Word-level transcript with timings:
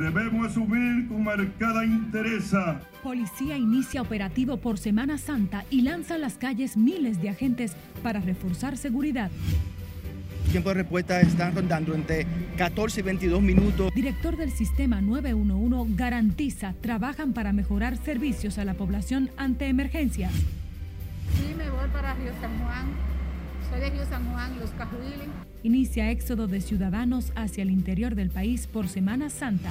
debemos 0.00 0.50
asumir 0.50 1.06
con 1.08 1.24
marcada 1.24 1.84
interesa. 1.84 2.80
Policía 3.02 3.58
inicia 3.58 4.00
operativo 4.00 4.56
por 4.56 4.78
Semana 4.78 5.18
Santa 5.18 5.64
y 5.70 5.82
lanza 5.82 6.14
a 6.14 6.18
las 6.18 6.38
calles 6.38 6.78
miles 6.78 7.20
de 7.20 7.28
agentes 7.28 7.72
para 8.02 8.20
reforzar 8.20 8.78
seguridad. 8.78 9.30
Tiempo 10.50 10.70
de 10.70 10.76
respuesta 10.76 11.20
están 11.20 11.54
rondando 11.54 11.94
entre 11.94 12.26
14 12.56 13.00
y 13.00 13.02
22 13.02 13.42
minutos. 13.42 13.92
Director 13.94 14.36
del 14.36 14.50
sistema 14.50 15.00
911 15.02 15.94
garantiza 15.94 16.74
trabajan 16.80 17.34
para 17.34 17.52
mejorar 17.52 17.96
servicios 17.98 18.58
a 18.58 18.64
la 18.64 18.74
población 18.74 19.30
ante 19.36 19.68
emergencias. 19.68 20.32
Sí, 20.32 21.54
me 21.56 21.70
voy 21.70 21.88
para 21.92 22.14
Río 22.14 22.32
San 22.40 22.58
Juan. 22.58 22.86
Soy 23.70 23.80
de 23.80 23.90
Río 23.90 24.04
San 24.06 24.24
Juan, 24.32 24.58
Los 24.58 24.70
Cajuiles. 24.70 25.28
Inicia 25.62 26.10
éxodo 26.10 26.46
de 26.48 26.60
ciudadanos 26.60 27.32
hacia 27.36 27.62
el 27.62 27.70
interior 27.70 28.14
del 28.14 28.30
país 28.30 28.66
por 28.66 28.88
Semana 28.88 29.28
Santa. 29.28 29.70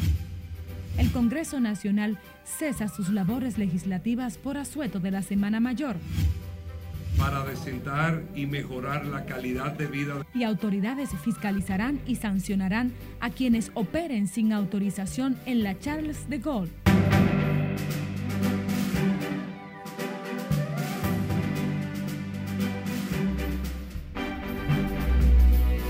El 0.97 1.11
Congreso 1.11 1.59
Nacional 1.59 2.17
cesa 2.43 2.87
sus 2.87 3.09
labores 3.09 3.57
legislativas 3.57 4.37
por 4.37 4.57
asueto 4.57 4.99
de 4.99 5.11
la 5.11 5.21
Semana 5.21 5.59
Mayor. 5.59 5.95
Para 7.17 7.43
desentar 7.43 8.23
y 8.33 8.45
mejorar 8.45 9.05
la 9.05 9.25
calidad 9.25 9.73
de 9.73 9.87
vida. 9.87 10.25
Y 10.33 10.43
autoridades 10.43 11.09
fiscalizarán 11.23 11.99
y 12.05 12.15
sancionarán 12.15 12.93
a 13.19 13.29
quienes 13.29 13.71
operen 13.73 14.27
sin 14.27 14.53
autorización 14.53 15.37
en 15.45 15.63
la 15.63 15.77
Charles 15.77 16.29
de 16.29 16.39
Gaulle. 16.39 16.71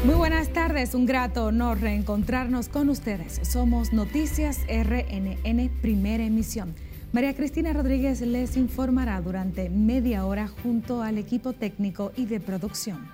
Muy 0.05 0.15
buenas 0.15 0.47
tardes, 0.53 0.95
un 0.95 1.05
grato 1.05 1.47
honor 1.47 1.81
reencontrarnos 1.81 2.69
con 2.69 2.87
ustedes. 2.87 3.41
Somos 3.45 3.91
Noticias 3.91 4.61
RNN, 4.69 5.69
primera 5.81 6.23
emisión. 6.23 6.73
María 7.11 7.35
Cristina 7.35 7.73
Rodríguez 7.73 8.21
les 8.21 8.55
informará 8.55 9.19
durante 9.19 9.69
media 9.69 10.25
hora 10.25 10.47
junto 10.47 11.01
al 11.01 11.17
equipo 11.17 11.51
técnico 11.51 12.13
y 12.15 12.27
de 12.27 12.39
producción. 12.39 13.09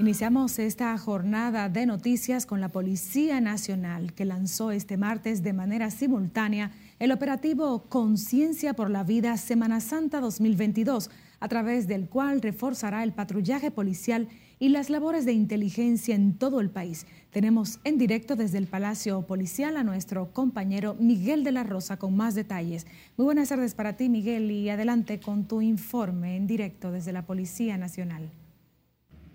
Iniciamos 0.00 0.58
esta 0.58 0.98
jornada 0.98 1.68
de 1.68 1.86
noticias 1.86 2.44
con 2.44 2.60
la 2.60 2.70
Policía 2.70 3.40
Nacional 3.40 4.14
que 4.14 4.24
lanzó 4.24 4.72
este 4.72 4.96
martes 4.96 5.44
de 5.44 5.52
manera 5.52 5.92
simultánea 5.92 6.72
el 6.98 7.12
operativo 7.12 7.84
Conciencia 7.88 8.74
por 8.74 8.90
la 8.90 9.04
Vida 9.04 9.36
Semana 9.36 9.80
Santa 9.80 10.20
2022, 10.20 11.08
a 11.38 11.48
través 11.48 11.86
del 11.86 12.08
cual 12.08 12.42
reforzará 12.42 13.04
el 13.04 13.12
patrullaje 13.12 13.70
policial 13.70 14.28
y 14.58 14.70
las 14.70 14.90
labores 14.90 15.24
de 15.24 15.32
inteligencia 15.32 16.14
en 16.14 16.34
todo 16.34 16.60
el 16.60 16.70
país. 16.70 17.06
Tenemos 17.30 17.78
en 17.84 17.98
directo 17.98 18.36
desde 18.36 18.58
el 18.58 18.66
Palacio 18.66 19.22
Policial 19.22 19.76
a 19.76 19.82
nuestro 19.82 20.32
compañero 20.32 20.96
Miguel 20.98 21.44
de 21.44 21.52
la 21.52 21.64
Rosa 21.64 21.98
con 21.98 22.16
más 22.16 22.34
detalles. 22.34 22.86
Muy 23.16 23.24
buenas 23.24 23.50
tardes 23.50 23.74
para 23.74 23.96
ti, 23.96 24.08
Miguel, 24.08 24.50
y 24.50 24.70
adelante 24.70 25.20
con 25.20 25.44
tu 25.46 25.60
informe 25.60 26.36
en 26.36 26.46
directo 26.46 26.90
desde 26.90 27.12
la 27.12 27.26
Policía 27.26 27.76
Nacional. 27.76 28.30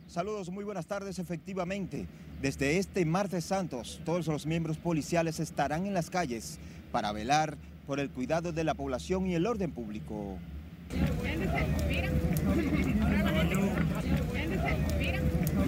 Saludos, 0.08 0.50
muy 0.50 0.66
buenas 0.66 0.88
tardes. 0.88 1.20
Efectivamente, 1.20 2.06
desde 2.42 2.80
este 2.80 3.06
martes 3.06 3.46
santos, 3.46 4.02
todos 4.04 4.28
los 4.28 4.46
miembros 4.46 4.78
policiales 4.78 5.40
estarán 5.40 5.86
en 5.86 5.94
las 5.94 6.10
calles 6.10 6.60
para 6.92 7.12
velar 7.12 7.58
por 7.88 8.00
el 8.00 8.10
cuidado 8.10 8.52
de 8.52 8.64
la 8.64 8.74
población 8.74 9.28
y 9.28 9.36
el 9.36 9.46
orden 9.46 9.72
público. 9.72 10.38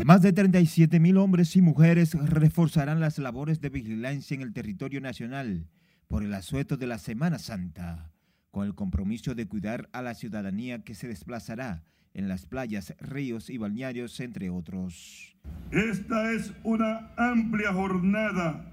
Más 0.05 0.21
de 0.21 0.33
37 0.33 0.99
mil 0.99 1.17
hombres 1.17 1.55
y 1.55 1.61
mujeres 1.61 2.13
reforzarán 2.13 2.99
las 2.99 3.19
labores 3.19 3.61
de 3.61 3.69
vigilancia 3.69 4.35
en 4.35 4.41
el 4.41 4.51
territorio 4.51 4.99
nacional 4.99 5.67
por 6.09 6.23
el 6.23 6.33
asueto 6.33 6.75
de 6.75 6.87
la 6.87 6.97
Semana 6.97 7.39
Santa, 7.39 8.11
con 8.51 8.67
el 8.67 8.75
compromiso 8.75 9.33
de 9.33 9.47
cuidar 9.47 9.89
a 9.93 10.01
la 10.01 10.13
ciudadanía 10.13 10.83
que 10.83 10.93
se 10.93 11.07
desplazará 11.07 11.83
en 12.13 12.27
las 12.27 12.45
playas, 12.45 12.93
ríos 12.99 13.49
y 13.49 13.57
balnearios, 13.57 14.19
entre 14.19 14.49
otros. 14.49 15.35
Esta 15.71 16.31
es 16.33 16.53
una 16.63 17.09
amplia 17.17 17.71
jornada 17.71 18.65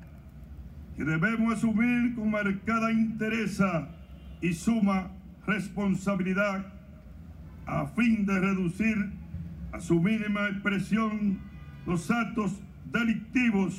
que 0.96 1.04
debemos 1.04 1.54
asumir 1.54 2.14
con 2.14 2.30
marcada 2.30 2.92
interesa 2.92 3.88
y 4.42 4.52
suma 4.52 5.12
responsabilidad 5.50 6.72
a 7.66 7.86
fin 7.88 8.24
de 8.24 8.38
reducir 8.38 8.96
a 9.72 9.80
su 9.80 10.00
mínima 10.00 10.48
expresión 10.48 11.40
los 11.86 12.10
actos 12.10 12.52
delictivos. 12.86 13.72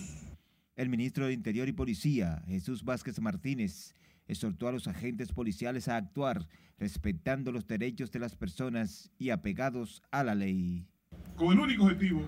El 0.76 0.90
ministro 0.90 1.28
de 1.28 1.34
Interior 1.34 1.68
y 1.68 1.74
Policía, 1.74 2.42
Jesús 2.48 2.84
Vázquez 2.84 3.20
Martínez, 3.20 3.96
exhortó 4.28 4.68
a 4.68 4.72
los 4.72 4.88
agentes 4.88 5.32
policiales 5.32 5.88
a 5.88 5.98
actuar 5.98 6.48
respetando 6.78 7.52
los 7.52 7.68
derechos 7.68 8.12
de 8.12 8.20
las 8.20 8.36
personas 8.36 9.12
y 9.18 9.30
apegados 9.30 10.02
a 10.12 10.24
la 10.24 10.36
ley. 10.36 10.88
Con 11.36 11.54
el 11.54 11.60
único 11.60 11.84
objetivo 11.84 12.28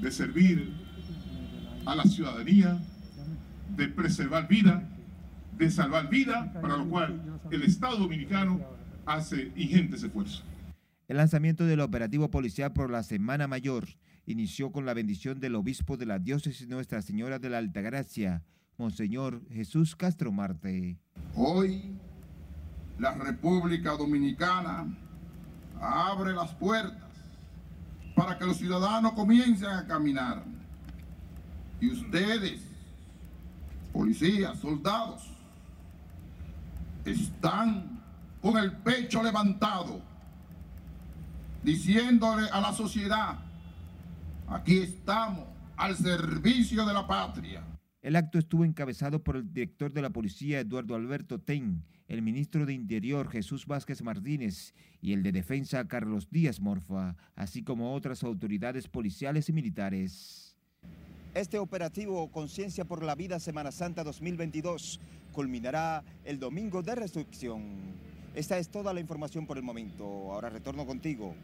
de 0.00 0.10
servir 0.10 0.72
a 1.86 1.94
la 1.94 2.04
ciudadanía, 2.04 2.78
de 3.76 3.88
preservar 3.88 4.48
vida, 4.48 4.95
de 5.56 5.70
salvar 5.70 6.08
vida, 6.08 6.52
para 6.60 6.76
lo 6.76 6.88
cual 6.88 7.40
el 7.50 7.62
Estado 7.62 7.96
Dominicano 7.96 8.60
hace 9.06 9.52
ingentes 9.56 10.02
esfuerzos. 10.02 10.44
El 11.08 11.18
lanzamiento 11.18 11.64
del 11.64 11.80
operativo 11.80 12.30
policial 12.30 12.72
por 12.72 12.90
la 12.90 13.02
Semana 13.02 13.46
Mayor 13.46 13.86
inició 14.26 14.72
con 14.72 14.84
la 14.84 14.94
bendición 14.94 15.38
del 15.38 15.54
obispo 15.54 15.96
de 15.96 16.06
la 16.06 16.18
diócesis 16.18 16.68
Nuestra 16.68 17.00
Señora 17.00 17.38
de 17.38 17.48
la 17.48 17.58
Altagracia, 17.58 18.42
Monseñor 18.76 19.40
Jesús 19.50 19.94
Castro 19.94 20.32
Marte. 20.32 20.98
Hoy 21.36 21.96
la 22.98 23.14
República 23.14 23.92
Dominicana 23.92 24.86
abre 25.80 26.32
las 26.32 26.52
puertas 26.54 27.04
para 28.14 28.38
que 28.38 28.46
los 28.46 28.56
ciudadanos 28.56 29.12
comiencen 29.12 29.68
a 29.68 29.86
caminar. 29.86 30.44
Y 31.80 31.90
ustedes, 31.90 32.62
policías, 33.92 34.58
soldados, 34.58 35.35
están 37.06 38.02
con 38.40 38.56
el 38.58 38.72
pecho 38.72 39.22
levantado, 39.22 40.00
diciéndole 41.62 42.48
a 42.50 42.60
la 42.60 42.72
sociedad, 42.72 43.38
aquí 44.48 44.78
estamos 44.78 45.44
al 45.76 45.96
servicio 45.96 46.86
de 46.86 46.94
la 46.94 47.06
patria. 47.06 47.62
El 48.02 48.14
acto 48.14 48.38
estuvo 48.38 48.64
encabezado 48.64 49.24
por 49.24 49.36
el 49.36 49.52
director 49.52 49.92
de 49.92 50.02
la 50.02 50.10
policía 50.10 50.60
Eduardo 50.60 50.94
Alberto 50.94 51.40
Ten, 51.40 51.84
el 52.06 52.22
ministro 52.22 52.64
de 52.64 52.72
Interior 52.72 53.28
Jesús 53.28 53.66
Vázquez 53.66 54.00
Martínez 54.00 54.74
y 55.00 55.12
el 55.12 55.22
de 55.24 55.32
Defensa 55.32 55.88
Carlos 55.88 56.30
Díaz 56.30 56.60
Morfa, 56.60 57.16
así 57.34 57.64
como 57.64 57.94
otras 57.94 58.22
autoridades 58.22 58.86
policiales 58.86 59.48
y 59.48 59.52
militares. 59.52 60.56
Este 61.36 61.58
operativo 61.58 62.28
Conciencia 62.28 62.86
por 62.86 63.02
la 63.02 63.14
Vida 63.14 63.38
Semana 63.38 63.70
Santa 63.70 64.02
2022 64.02 64.98
culminará 65.32 66.02
el 66.24 66.38
domingo 66.38 66.82
de 66.82 66.94
resurrección. 66.94 67.62
Esta 68.34 68.56
es 68.56 68.70
toda 68.70 68.94
la 68.94 69.00
información 69.00 69.46
por 69.46 69.58
el 69.58 69.62
momento. 69.62 70.06
Ahora 70.32 70.48
retorno 70.48 70.86
contigo 70.86 71.34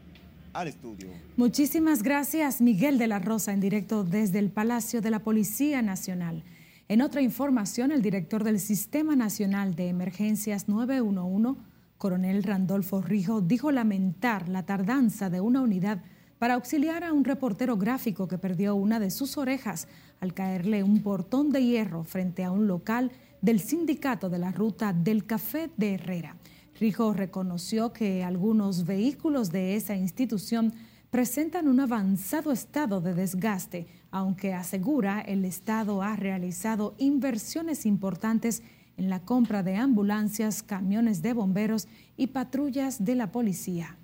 al 0.51 0.67
estudio. 0.67 1.09
Muchísimas 1.37 2.01
gracias, 2.01 2.59
Miguel 2.59 2.97
de 2.97 3.05
la 3.05 3.19
Rosa, 3.19 3.53
en 3.53 3.59
directo 3.59 4.03
desde 4.03 4.39
el 4.39 4.49
Palacio 4.49 4.99
de 4.99 5.11
la 5.11 5.19
Policía 5.19 5.83
Nacional. 5.83 6.43
En 6.87 7.03
otra 7.03 7.21
información, 7.21 7.91
el 7.91 8.01
director 8.01 8.43
del 8.43 8.59
Sistema 8.59 9.15
Nacional 9.15 9.75
de 9.75 9.89
Emergencias 9.89 10.67
911, 10.69 11.61
coronel 11.99 12.41
Randolfo 12.41 12.99
Rijo, 13.03 13.41
dijo 13.41 13.71
lamentar 13.71 14.49
la 14.49 14.65
tardanza 14.65 15.29
de 15.29 15.39
una 15.39 15.61
unidad 15.61 16.01
para 16.43 16.55
auxiliar 16.55 17.05
a 17.05 17.13
un 17.13 17.23
reportero 17.23 17.77
gráfico 17.77 18.27
que 18.27 18.37
perdió 18.37 18.75
una 18.75 18.99
de 18.99 19.11
sus 19.11 19.37
orejas 19.37 19.87
al 20.19 20.33
caerle 20.33 20.83
un 20.83 21.01
portón 21.01 21.53
de 21.53 21.63
hierro 21.63 22.03
frente 22.03 22.43
a 22.43 22.51
un 22.51 22.67
local 22.67 23.13
del 23.39 23.61
sindicato 23.61 24.29
de 24.29 24.39
la 24.39 24.51
ruta 24.51 24.91
del 24.91 25.25
Café 25.25 25.69
de 25.77 25.93
Herrera. 25.93 26.35
Rijo 26.77 27.13
reconoció 27.13 27.93
que 27.93 28.25
algunos 28.25 28.85
vehículos 28.85 29.51
de 29.53 29.77
esa 29.77 29.95
institución 29.95 30.73
presentan 31.09 31.69
un 31.69 31.79
avanzado 31.79 32.51
estado 32.51 32.99
de 32.99 33.13
desgaste, 33.13 33.87
aunque 34.11 34.53
asegura 34.53 35.21
el 35.21 35.45
Estado 35.45 36.01
ha 36.01 36.17
realizado 36.17 36.93
inversiones 36.97 37.85
importantes 37.85 38.63
en 38.97 39.09
la 39.09 39.21
compra 39.21 39.63
de 39.63 39.77
ambulancias, 39.77 40.61
camiones 40.61 41.21
de 41.21 41.31
bomberos 41.31 41.87
y 42.17 42.27
patrullas 42.27 43.05
de 43.05 43.15
la 43.15 43.31
policía. 43.31 43.97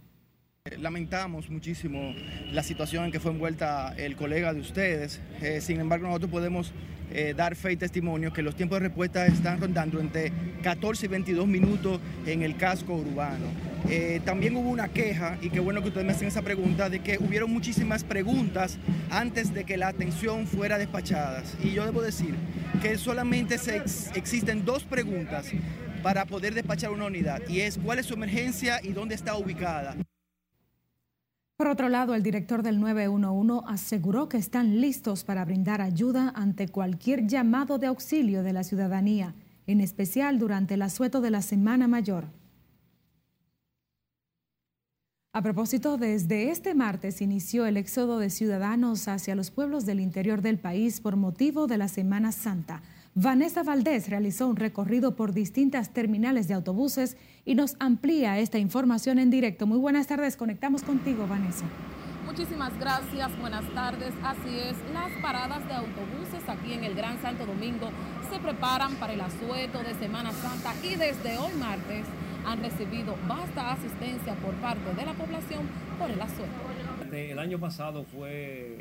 Lamentamos 0.77 1.49
muchísimo 1.49 2.13
la 2.51 2.63
situación 2.63 3.05
en 3.05 3.11
que 3.11 3.19
fue 3.19 3.31
envuelta 3.31 3.93
el 3.97 4.15
colega 4.15 4.53
de 4.53 4.59
ustedes. 4.59 5.19
Eh, 5.41 5.61
sin 5.61 5.79
embargo, 5.79 6.07
nosotros 6.07 6.31
podemos 6.31 6.73
eh, 7.11 7.33
dar 7.35 7.55
fe 7.55 7.71
y 7.71 7.77
testimonio 7.77 8.31
que 8.31 8.41
los 8.41 8.55
tiempos 8.55 8.79
de 8.79 8.87
respuesta 8.87 9.25
están 9.25 9.59
rondando 9.59 9.99
entre 9.99 10.31
14 10.61 11.07
y 11.07 11.09
22 11.09 11.47
minutos 11.47 11.99
en 12.25 12.43
el 12.43 12.55
casco 12.55 12.93
urbano. 12.95 13.45
Eh, 13.89 14.21
también 14.23 14.55
hubo 14.55 14.69
una 14.69 14.89
queja, 14.89 15.37
y 15.41 15.49
qué 15.49 15.59
bueno 15.59 15.81
que 15.81 15.87
ustedes 15.87 16.05
me 16.05 16.13
hacen 16.13 16.27
esa 16.27 16.43
pregunta, 16.43 16.89
de 16.89 16.99
que 16.99 17.17
hubieron 17.17 17.51
muchísimas 17.51 18.03
preguntas 18.03 18.77
antes 19.09 19.53
de 19.53 19.63
que 19.63 19.77
la 19.77 19.87
atención 19.87 20.45
fuera 20.45 20.77
despachada. 20.77 21.43
Y 21.63 21.71
yo 21.71 21.85
debo 21.85 22.01
decir 22.01 22.35
que 22.81 22.97
solamente 22.97 23.57
se 23.57 23.77
existen 24.15 24.65
dos 24.65 24.83
preguntas 24.83 25.51
para 26.03 26.25
poder 26.25 26.53
despachar 26.53 26.91
una 26.91 27.05
unidad, 27.05 27.41
y 27.47 27.61
es 27.61 27.77
cuál 27.77 27.99
es 27.99 28.05
su 28.05 28.13
emergencia 28.13 28.79
y 28.83 28.93
dónde 28.93 29.15
está 29.15 29.35
ubicada. 29.35 29.95
Por 31.59 31.67
otro 31.67 31.89
lado, 31.89 32.15
el 32.15 32.23
director 32.23 32.63
del 32.63 32.79
911 32.79 33.65
aseguró 33.67 34.29
que 34.29 34.37
están 34.37 34.79
listos 34.79 35.25
para 35.25 35.43
brindar 35.43 35.81
ayuda 35.81 36.31
ante 36.33 36.69
cualquier 36.69 37.27
llamado 37.27 37.77
de 37.77 37.87
auxilio 37.87 38.43
de 38.43 38.53
la 38.53 38.63
ciudadanía, 38.63 39.35
en 39.67 39.81
especial 39.81 40.39
durante 40.39 40.75
el 40.75 40.81
asueto 40.81 41.19
de 41.19 41.31
la 41.31 41.41
Semana 41.41 41.89
Mayor. 41.89 42.27
A 45.33 45.41
propósito, 45.41 45.97
desde 45.97 46.49
este 46.49 46.75
martes 46.75 47.19
inició 47.19 47.65
el 47.65 47.75
éxodo 47.75 48.19
de 48.19 48.29
ciudadanos 48.29 49.09
hacia 49.09 49.35
los 49.35 49.51
pueblos 49.51 49.85
del 49.85 49.99
interior 49.99 50.41
del 50.41 50.59
país 50.59 51.01
por 51.01 51.17
motivo 51.17 51.67
de 51.67 51.77
la 51.77 51.89
Semana 51.89 52.31
Santa. 52.31 52.83
Vanessa 53.21 53.63
Valdés 53.63 54.09
realizó 54.09 54.47
un 54.47 54.55
recorrido 54.55 55.17
por 55.17 55.33
distintas 55.33 55.89
terminales 55.89 56.47
de 56.47 56.53
autobuses 56.53 57.17
y 57.43 57.53
nos 57.53 57.75
amplía 57.81 58.39
esta 58.39 58.59
información 58.59 59.19
en 59.19 59.29
directo. 59.29 59.67
Muy 59.67 59.77
buenas 59.77 60.07
tardes, 60.07 60.37
conectamos 60.37 60.83
contigo, 60.83 61.27
Vanessa. 61.27 61.65
Muchísimas 62.25 62.79
gracias, 62.79 63.37
buenas 63.41 63.65
tardes. 63.73 64.13
Así 64.23 64.57
es, 64.57 64.77
las 64.93 65.11
paradas 65.21 65.67
de 65.67 65.73
autobuses 65.73 66.47
aquí 66.47 66.71
en 66.71 66.85
el 66.85 66.95
Gran 66.95 67.21
Santo 67.21 67.45
Domingo 67.45 67.89
se 68.31 68.39
preparan 68.39 68.95
para 68.95 69.11
el 69.11 69.19
asueto 69.19 69.79
de 69.79 69.95
Semana 69.95 70.31
Santa 70.31 70.73
y 70.81 70.95
desde 70.95 71.37
hoy 71.39 71.51
martes 71.59 72.05
han 72.45 72.63
recibido 72.63 73.17
vasta 73.27 73.73
asistencia 73.73 74.33
por 74.35 74.53
parte 74.61 74.93
de 74.95 75.05
la 75.05 75.11
población 75.11 75.67
por 75.99 76.09
el 76.09 76.21
asueto. 76.21 76.53
El 77.11 77.39
año 77.39 77.59
pasado 77.59 78.05
fue 78.05 78.77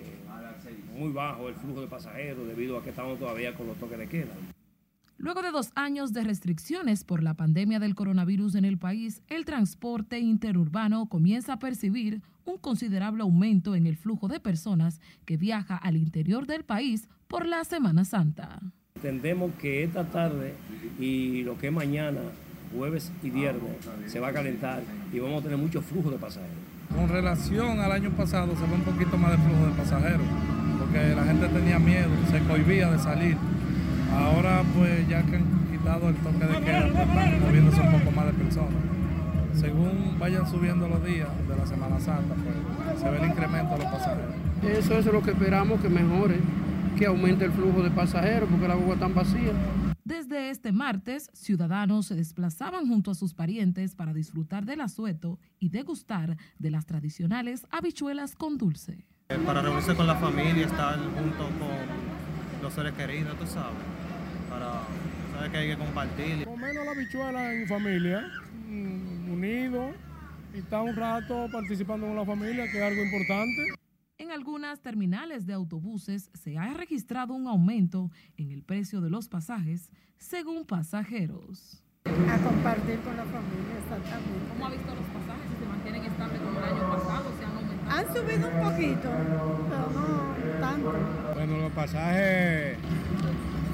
muy 0.97 1.13
bajo 1.13 1.49
el 1.49 1.55
flujo 1.55 1.81
de 1.81 1.87
pasajeros 1.87 2.47
debido 2.47 2.79
a 2.79 2.83
que 2.83 2.91
estamos 2.91 3.19
todavía 3.19 3.55
con 3.55 3.67
los 3.67 3.77
toques 3.77 3.99
de 3.99 4.09
queda. 4.09 4.33
Luego 5.21 5.43
de 5.43 5.51
dos 5.51 5.73
años 5.75 6.13
de 6.13 6.23
restricciones 6.23 7.03
por 7.03 7.25
la 7.25 7.35
pandemia 7.35 7.81
del 7.81 7.97
coronavirus 7.97 8.55
en 8.55 8.65
el 8.65 8.79
país, 8.79 9.21
el 9.27 9.45
transporte 9.45 10.21
interurbano 10.21 11.07
comienza 11.07 11.55
a 11.55 11.59
percibir 11.59 12.23
un 12.45 12.57
considerable 12.57 13.23
aumento 13.23 13.75
en 13.75 13.87
el 13.87 13.97
flujo 13.97 14.29
de 14.29 14.39
personas 14.39 15.01
que 15.25 15.37
viaja 15.37 15.77
al 15.77 15.97
interior 15.97 16.47
del 16.47 16.65
país 16.65 17.09
por 17.27 17.47
la 17.47 17.65
Semana 17.65 18.05
Santa. 18.05 18.61
Entendemos 18.95 19.53
que 19.61 19.83
esta 19.83 20.05
tarde 20.05 20.55
y 21.01 21.43
lo 21.43 21.59
que 21.59 21.67
es 21.67 21.73
mañana, 21.73 22.21
jueves 22.73 23.11
y 23.23 23.31
viernes, 23.31 23.77
se 24.07 24.21
va 24.21 24.29
a 24.29 24.33
calentar 24.33 24.85
y 25.13 25.19
vamos 25.19 25.41
a 25.41 25.43
tener 25.43 25.59
mucho 25.59 25.83
flujo 25.83 26.13
de 26.13 26.19
pasajeros. 26.19 26.78
Con 26.94 27.08
relación 27.08 27.81
al 27.81 27.93
año 27.93 28.11
pasado 28.11 28.55
se 28.56 28.67
ve 28.67 28.75
un 28.75 28.82
poquito 28.82 29.17
más 29.17 29.32
de 29.32 29.38
flujo 29.38 29.67
de 29.67 29.73
pasajeros 29.73 30.26
porque 30.79 31.14
la 31.14 31.25
gente 31.25 31.46
tenía 31.49 31.79
miedo, 31.79 32.08
se 32.31 32.38
cohibía 32.40 32.90
de 32.90 32.99
salir. 32.99 33.37
Ahora 34.14 34.62
pues 34.76 35.06
ya 35.08 35.23
que 35.23 35.37
han 35.37 35.44
quitado 35.70 36.08
el 36.08 36.14
toque 36.17 36.46
de 36.46 36.61
queda, 36.64 36.88
pues 36.93 37.08
están 37.08 37.40
moviéndose 37.40 37.81
un 37.81 37.93
poco 37.93 38.11
más 38.12 38.26
de 38.26 38.32
personas. 38.32 38.82
Según 39.55 40.17
vayan 40.19 40.49
subiendo 40.49 40.88
los 40.88 41.05
días 41.05 41.29
de 41.49 41.56
la 41.56 41.67
Semana 41.67 42.00
Santa, 42.00 42.35
pues 42.35 43.00
se 43.00 43.11
ve 43.11 43.19
el 43.19 43.31
incremento 43.31 43.76
de 43.76 43.85
los 43.85 43.93
pasajeros. 43.93 44.35
Eso 44.62 44.99
es 44.99 45.06
lo 45.06 45.23
que 45.23 45.31
esperamos 45.32 45.81
que 45.81 45.88
mejore, 45.88 46.37
que 46.96 47.06
aumente 47.06 47.44
el 47.44 47.52
flujo 47.52 47.82
de 47.82 47.90
pasajeros 47.90 48.49
porque 48.50 48.69
la 48.69 48.75
agua 48.75 48.94
está 48.94 49.08
vacía. 49.08 49.52
Desde 50.09 50.49
este 50.49 50.73
martes, 50.73 51.31
ciudadanos 51.35 52.07
se 52.07 52.15
desplazaban 52.15 52.89
junto 52.89 53.11
a 53.11 53.15
sus 53.15 53.35
parientes 53.35 53.95
para 53.95 54.15
disfrutar 54.15 54.65
del 54.65 54.81
asueto 54.81 55.39
y 55.59 55.69
degustar 55.69 56.39
de 56.59 56.71
las 56.71 56.87
tradicionales 56.87 57.67
habichuelas 57.71 58.35
con 58.35 58.57
dulce. 58.57 59.05
Para 59.45 59.61
reunirse 59.61 59.95
con 59.95 60.07
la 60.07 60.15
familia, 60.15 60.65
estar 60.65 60.99
junto 60.99 61.45
con 61.59 62.63
los 62.63 62.73
seres 62.73 62.95
queridos, 62.95 63.39
tú 63.39 63.47
sabes. 63.47 63.77
Para, 64.49 64.81
sabes 65.35 65.51
que 65.51 65.57
hay 65.59 65.69
que 65.73 65.77
compartir. 65.77 66.45
Por 66.47 66.57
menos 66.57 66.87
la 66.87 66.95
bichuela 66.95 67.53
en 67.53 67.69
familia, 67.69 68.33
mm, 68.67 69.31
unido, 69.31 69.91
y 70.55 70.61
estar 70.61 70.81
un 70.81 70.97
rato 70.97 71.51
participando 71.53 72.07
con 72.07 72.17
la 72.17 72.25
familia, 72.25 72.65
que 72.73 72.79
es 72.79 72.83
algo 72.83 73.05
importante. 73.05 73.79
En 74.20 74.32
algunas 74.32 74.81
terminales 74.81 75.47
de 75.47 75.53
autobuses 75.53 76.29
se 76.35 76.59
ha 76.59 76.75
registrado 76.75 77.35
un 77.35 77.47
aumento 77.47 78.11
en 78.37 78.50
el 78.50 78.65
precio 78.65 79.00
de 79.00 79.11
los 79.11 79.29
pasajes 79.29 79.93
según 80.17 80.65
pasajeros. 80.67 81.85
A 82.05 82.38
compartir 82.38 82.99
con 83.00 83.17
la 83.17 83.23
familia, 83.23 83.79
exactamente. 83.79 84.49
¿Cómo 84.50 84.67
ha 84.67 84.70
visto 84.70 84.93
los 84.93 85.06
pasajes? 85.06 85.59
¿Se 85.61 85.67
mantienen 85.67 86.05
estables 86.05 86.41
como 86.41 86.59
el 86.59 86.65
año 86.65 86.91
pasado? 86.91 87.32
¿Se 87.38 87.44
han 87.44 87.59
han 87.91 88.15
subido 88.15 88.49
un 88.49 88.70
poquito, 88.70 89.09
pero 89.70 89.91
no 89.94 90.61
tanto. 90.61 90.93
Bueno, 91.35 91.59
los 91.59 91.73
pasajes 91.73 92.76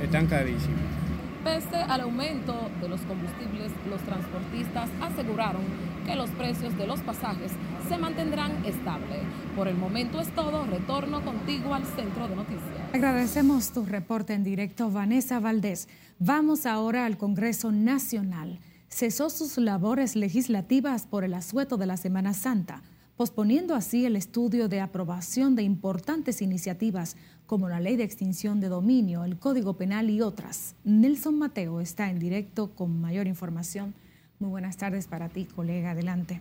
están 0.02 0.26
carísimos. 0.26 1.03
Pese 1.44 1.76
al 1.76 2.00
aumento 2.00 2.70
de 2.80 2.88
los 2.88 3.02
combustibles, 3.02 3.70
los 3.90 4.00
transportistas 4.00 4.88
aseguraron 5.02 5.62
que 6.06 6.16
los 6.16 6.30
precios 6.30 6.76
de 6.78 6.86
los 6.86 7.00
pasajes 7.00 7.52
se 7.86 7.98
mantendrán 7.98 8.64
estables. 8.64 9.20
Por 9.54 9.68
el 9.68 9.76
momento 9.76 10.20
es 10.20 10.34
todo. 10.34 10.64
Retorno 10.64 11.22
contigo 11.22 11.74
al 11.74 11.84
centro 11.84 12.28
de 12.28 12.36
noticias. 12.36 12.94
Agradecemos 12.94 13.72
tu 13.72 13.84
reporte 13.84 14.32
en 14.32 14.42
directo, 14.42 14.90
Vanessa 14.90 15.38
Valdés. 15.38 15.88
Vamos 16.18 16.64
ahora 16.64 17.04
al 17.04 17.18
Congreso 17.18 17.72
Nacional. 17.72 18.58
Cesó 18.88 19.28
sus 19.28 19.58
labores 19.58 20.16
legislativas 20.16 21.06
por 21.06 21.24
el 21.24 21.34
asueto 21.34 21.76
de 21.76 21.86
la 21.86 21.98
Semana 21.98 22.32
Santa 22.32 22.82
posponiendo 23.16 23.74
así 23.74 24.06
el 24.06 24.16
estudio 24.16 24.68
de 24.68 24.80
aprobación 24.80 25.54
de 25.54 25.62
importantes 25.62 26.42
iniciativas 26.42 27.16
como 27.46 27.68
la 27.68 27.80
ley 27.80 27.96
de 27.96 28.04
extinción 28.04 28.60
de 28.60 28.68
dominio, 28.68 29.24
el 29.24 29.38
Código 29.38 29.74
Penal 29.74 30.10
y 30.10 30.20
otras. 30.20 30.74
Nelson 30.84 31.38
Mateo 31.38 31.80
está 31.80 32.10
en 32.10 32.18
directo 32.18 32.74
con 32.74 33.00
mayor 33.00 33.26
información. 33.26 33.94
Muy 34.38 34.50
buenas 34.50 34.76
tardes 34.76 35.06
para 35.06 35.28
ti, 35.28 35.44
colega. 35.44 35.92
Adelante. 35.92 36.40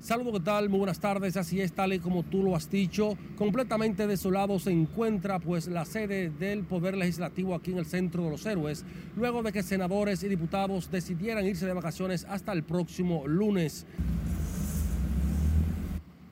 Saludos, 0.00 0.32
¿qué 0.32 0.40
tal? 0.40 0.70
Muy 0.70 0.78
buenas 0.78 0.98
tardes. 0.98 1.36
Así 1.36 1.60
es, 1.60 1.72
tal 1.72 1.92
y 1.92 1.98
como 1.98 2.22
tú 2.22 2.42
lo 2.42 2.56
has 2.56 2.70
dicho, 2.70 3.18
completamente 3.36 4.06
desolado 4.06 4.58
se 4.58 4.70
encuentra 4.70 5.38
pues 5.38 5.68
la 5.68 5.84
sede 5.84 6.30
del 6.30 6.64
Poder 6.64 6.96
Legislativo 6.96 7.54
aquí 7.54 7.72
en 7.72 7.78
el 7.78 7.84
Centro 7.84 8.24
de 8.24 8.30
los 8.30 8.46
Héroes, 8.46 8.84
luego 9.14 9.42
de 9.42 9.52
que 9.52 9.62
senadores 9.62 10.22
y 10.22 10.28
diputados 10.28 10.90
decidieran 10.90 11.44
irse 11.44 11.66
de 11.66 11.74
vacaciones 11.74 12.24
hasta 12.24 12.52
el 12.52 12.62
próximo 12.62 13.28
lunes. 13.28 13.86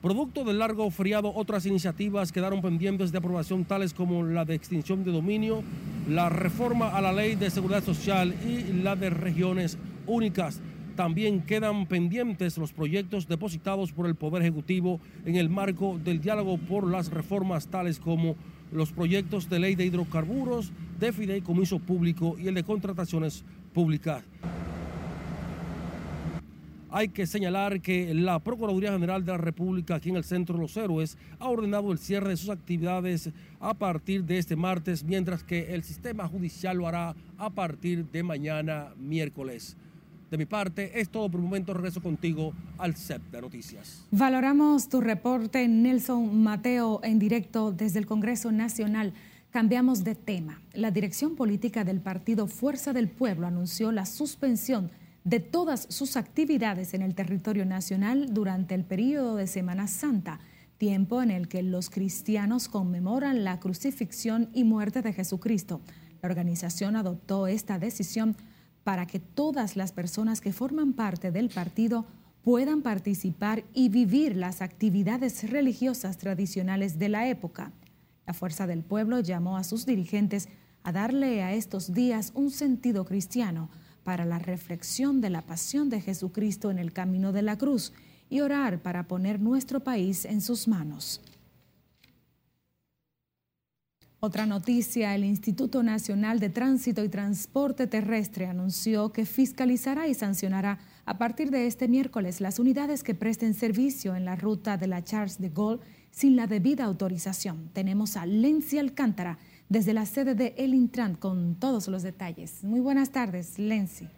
Producto 0.01 0.45
del 0.45 0.59
largo 0.59 0.89
feriado, 0.91 1.33
otras 1.35 1.65
iniciativas 1.65 2.31
quedaron 2.31 2.61
pendientes 2.61 3.11
de 3.11 3.17
aprobación, 3.17 3.65
tales 3.65 3.93
como 3.93 4.23
la 4.23 4.45
de 4.45 4.55
extinción 4.55 5.03
de 5.03 5.11
dominio, 5.11 5.61
la 6.07 6.29
reforma 6.29 6.95
a 6.95 7.01
la 7.01 7.11
ley 7.11 7.35
de 7.35 7.49
seguridad 7.49 7.83
social 7.83 8.33
y 8.47 8.81
la 8.81 8.95
de 8.95 9.09
regiones 9.09 9.77
únicas. 10.07 10.61
También 10.95 11.41
quedan 11.41 11.85
pendientes 11.85 12.57
los 12.57 12.71
proyectos 12.71 13.27
depositados 13.27 13.91
por 13.91 14.05
el 14.05 14.15
Poder 14.15 14.41
Ejecutivo 14.41 15.01
en 15.25 15.35
el 15.35 15.49
marco 15.49 15.99
del 16.01 16.21
diálogo 16.21 16.57
por 16.57 16.89
las 16.89 17.11
reformas, 17.11 17.67
tales 17.67 17.99
como 17.99 18.37
los 18.71 18.93
proyectos 18.93 19.49
de 19.49 19.59
ley 19.59 19.75
de 19.75 19.85
hidrocarburos, 19.85 20.71
de 20.97 21.11
fideicomiso 21.11 21.77
público 21.79 22.37
y 22.39 22.47
el 22.47 22.53
de 22.53 22.63
contrataciones 22.63 23.43
públicas. 23.73 24.23
Hay 26.91 27.09
que 27.09 27.27
señalar 27.27 27.81
que 27.81 28.13
la 28.15 28.39
Procuraduría 28.39 28.91
General 28.91 29.23
de 29.23 29.31
la 29.31 29.37
República 29.37 29.95
aquí 29.95 30.09
en 30.09 30.15
el 30.15 30.23
Centro 30.23 30.55
de 30.55 30.61
los 30.61 30.75
Héroes 30.75 31.17
ha 31.37 31.47
ordenado 31.47 31.91
el 31.91 31.99
cierre 31.99 32.29
de 32.29 32.37
sus 32.37 32.49
actividades 32.49 33.29
a 33.59 33.75
partir 33.75 34.23
de 34.23 34.39
este 34.39 34.55
martes, 34.55 35.03
mientras 35.03 35.43
que 35.43 35.75
el 35.75 35.83
sistema 35.83 36.27
judicial 36.27 36.77
lo 36.77 36.87
hará 36.87 37.15
a 37.37 37.49
partir 37.51 38.05
de 38.05 38.23
mañana 38.23 38.87
miércoles. 38.97 39.77
De 40.31 40.37
mi 40.37 40.45
parte, 40.45 40.99
es 40.99 41.09
todo 41.09 41.29
por 41.29 41.39
el 41.39 41.45
momento. 41.45 41.73
Regreso 41.73 42.01
contigo 42.01 42.53
al 42.79 42.95
CEP 42.95 43.21
de 43.31 43.41
Noticias. 43.41 44.05
Valoramos 44.09 44.89
tu 44.89 45.01
reporte, 45.01 45.67
Nelson 45.67 46.41
Mateo, 46.41 47.01
en 47.03 47.19
directo 47.19 47.71
desde 47.71 47.99
el 47.99 48.07
Congreso 48.07 48.51
Nacional. 48.51 49.13
Cambiamos 49.51 50.03
de 50.03 50.15
tema. 50.15 50.61
La 50.73 50.91
dirección 50.91 51.35
política 51.35 51.83
del 51.83 51.99
partido 51.99 52.47
Fuerza 52.47 52.93
del 52.93 53.09
Pueblo 53.09 53.47
anunció 53.47 53.91
la 53.91 54.05
suspensión 54.05 54.91
de 55.23 55.39
todas 55.39 55.87
sus 55.89 56.15
actividades 56.17 56.93
en 56.93 57.01
el 57.01 57.15
territorio 57.15 57.65
nacional 57.65 58.33
durante 58.33 58.75
el 58.75 58.83
periodo 58.83 59.35
de 59.35 59.47
Semana 59.47 59.87
Santa, 59.87 60.39
tiempo 60.77 61.21
en 61.21 61.31
el 61.31 61.47
que 61.47 61.61
los 61.61 61.89
cristianos 61.89 62.69
conmemoran 62.69 63.43
la 63.43 63.59
crucifixión 63.59 64.49
y 64.53 64.63
muerte 64.63 65.01
de 65.01 65.13
Jesucristo. 65.13 65.81
La 66.21 66.29
organización 66.29 66.95
adoptó 66.95 67.47
esta 67.47 67.79
decisión 67.79 68.35
para 68.83 69.05
que 69.05 69.19
todas 69.19 69.75
las 69.75 69.91
personas 69.91 70.41
que 70.41 70.53
forman 70.53 70.93
parte 70.93 71.31
del 71.31 71.49
partido 71.49 72.05
puedan 72.41 72.81
participar 72.81 73.63
y 73.73 73.89
vivir 73.89 74.35
las 74.35 74.61
actividades 74.61 75.49
religiosas 75.49 76.17
tradicionales 76.17 76.97
de 76.97 77.09
la 77.09 77.27
época. 77.27 77.73
La 78.25 78.33
Fuerza 78.33 78.65
del 78.65 78.83
Pueblo 78.83 79.19
llamó 79.19 79.57
a 79.57 79.63
sus 79.63 79.85
dirigentes 79.85 80.47
a 80.83 80.91
darle 80.93 81.43
a 81.43 81.53
estos 81.53 81.93
días 81.93 82.31
un 82.35 82.51
sentido 82.51 83.03
cristiano 83.03 83.69
para 84.03 84.25
la 84.25 84.39
reflexión 84.39 85.21
de 85.21 85.29
la 85.29 85.41
pasión 85.41 85.89
de 85.89 86.01
Jesucristo 86.01 86.71
en 86.71 86.79
el 86.79 86.93
camino 86.93 87.31
de 87.31 87.41
la 87.41 87.57
cruz 87.57 87.93
y 88.29 88.41
orar 88.41 88.81
para 88.81 89.07
poner 89.07 89.39
nuestro 89.39 89.81
país 89.81 90.25
en 90.25 90.41
sus 90.41 90.67
manos. 90.67 91.21
Otra 94.21 94.45
noticia, 94.45 95.15
el 95.15 95.23
Instituto 95.23 95.81
Nacional 95.81 96.41
de 96.41 96.49
Tránsito 96.49 97.05
y 97.05 97.09
Transporte 97.09 97.87
Terrestre 97.87 98.47
anunció 98.47 99.13
que 99.13 99.25
fiscalizará 99.25 100.09
y 100.09 100.13
sancionará 100.13 100.79
a 101.05 101.17
partir 101.17 101.51
de 101.51 101.67
este 101.67 101.87
miércoles 101.87 102.41
las 102.41 102.59
unidades 102.59 103.01
que 103.01 103.15
presten 103.15 103.53
servicio 103.53 104.17
en 104.17 104.25
la 104.25 104.35
ruta 104.35 104.75
de 104.75 104.87
la 104.87 105.05
Charles 105.05 105.39
de 105.39 105.47
Gaulle 105.47 105.81
sin 106.11 106.35
la 106.35 106.47
debida 106.47 106.83
autorización. 106.83 107.69
Tenemos 107.71 108.17
a 108.17 108.25
Lenzi 108.25 108.77
Alcántara 108.77 109.37
desde 109.69 109.93
la 109.93 110.05
sede 110.05 110.35
de 110.35 110.55
El 110.57 110.73
Intran 110.73 111.15
con 111.15 111.55
todos 111.55 111.87
los 111.87 112.03
detalles. 112.03 112.63
Muy 112.63 112.79
buenas 112.79 113.11
tardes, 113.11 113.59
Lenzi. 113.59 114.09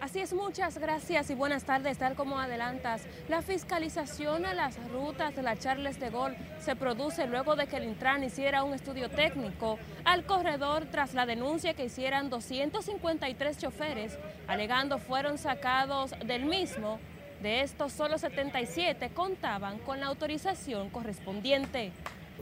Así 0.00 0.18
es, 0.18 0.32
muchas 0.32 0.78
gracias 0.78 1.28
y 1.28 1.34
buenas 1.34 1.64
tardes. 1.64 1.98
Tal 1.98 2.14
como 2.14 2.38
adelantas, 2.38 3.02
la 3.28 3.42
fiscalización 3.42 4.46
a 4.46 4.54
las 4.54 4.78
rutas 4.90 5.36
de 5.36 5.42
la 5.42 5.58
Charles 5.58 6.00
de 6.00 6.08
Gaulle 6.08 6.38
se 6.58 6.74
produce 6.74 7.26
luego 7.26 7.54
de 7.54 7.66
que 7.66 7.76
el 7.76 7.84
Intran 7.84 8.24
hiciera 8.24 8.64
un 8.64 8.72
estudio 8.72 9.10
técnico 9.10 9.78
al 10.04 10.24
corredor 10.24 10.86
tras 10.90 11.12
la 11.12 11.26
denuncia 11.26 11.74
que 11.74 11.84
hicieran 11.84 12.30
253 12.30 13.58
choferes, 13.58 14.18
alegando 14.48 14.96
fueron 14.96 15.36
sacados 15.36 16.14
del 16.26 16.46
mismo. 16.46 16.98
De 17.42 17.60
estos, 17.60 17.92
solo 17.92 18.16
77 18.16 19.10
contaban 19.10 19.78
con 19.80 20.00
la 20.00 20.06
autorización 20.06 20.88
correspondiente. 20.88 21.92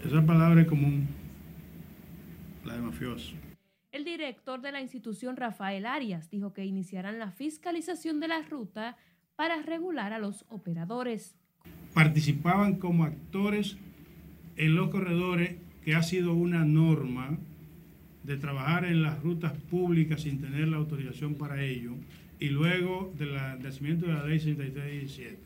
Esa 0.05 0.25
palabra 0.25 0.61
es 0.61 0.69
común, 0.69 1.09
la 2.69 2.75
de 2.75 2.83
mafioso. 2.83 3.35
El 3.91 4.05
director 4.05 4.61
de 4.61 4.71
la 4.71 4.81
institución, 4.83 5.37
Rafael 5.37 5.87
Arias, 5.87 6.31
dijo 6.31 6.53
que 6.53 6.65
iniciarán 6.65 7.19
la 7.19 7.33
fiscalización 7.33 8.21
de 8.21 8.29
la 8.29 8.43
ruta 8.43 8.97
para 9.35 9.63
regular 9.63 10.13
a 10.13 10.19
los 10.19 10.45
operadores. 10.49 11.35
Participaban 11.95 12.77
como 12.77 13.05
actores 13.05 13.77
en 14.57 14.75
los 14.75 14.91
corredores, 14.91 15.57
que 15.85 15.95
ha 15.95 16.03
sido 16.03 16.35
una 16.35 16.65
norma 16.65 17.39
de 18.25 18.37
trabajar 18.37 18.85
en 18.85 19.03
las 19.03 19.23
rutas 19.23 19.53
públicas 19.71 20.23
sin 20.23 20.41
tener 20.41 20.69
la 20.69 20.77
autorización 20.77 21.35
para 21.35 21.63
ello, 21.63 21.95
y 22.39 22.51
luego 22.51 23.13
del 23.17 23.35
nacimiento 23.63 24.07
de 24.07 24.13
la 24.13 24.27
ley 24.27 24.39
6317. 24.39 25.39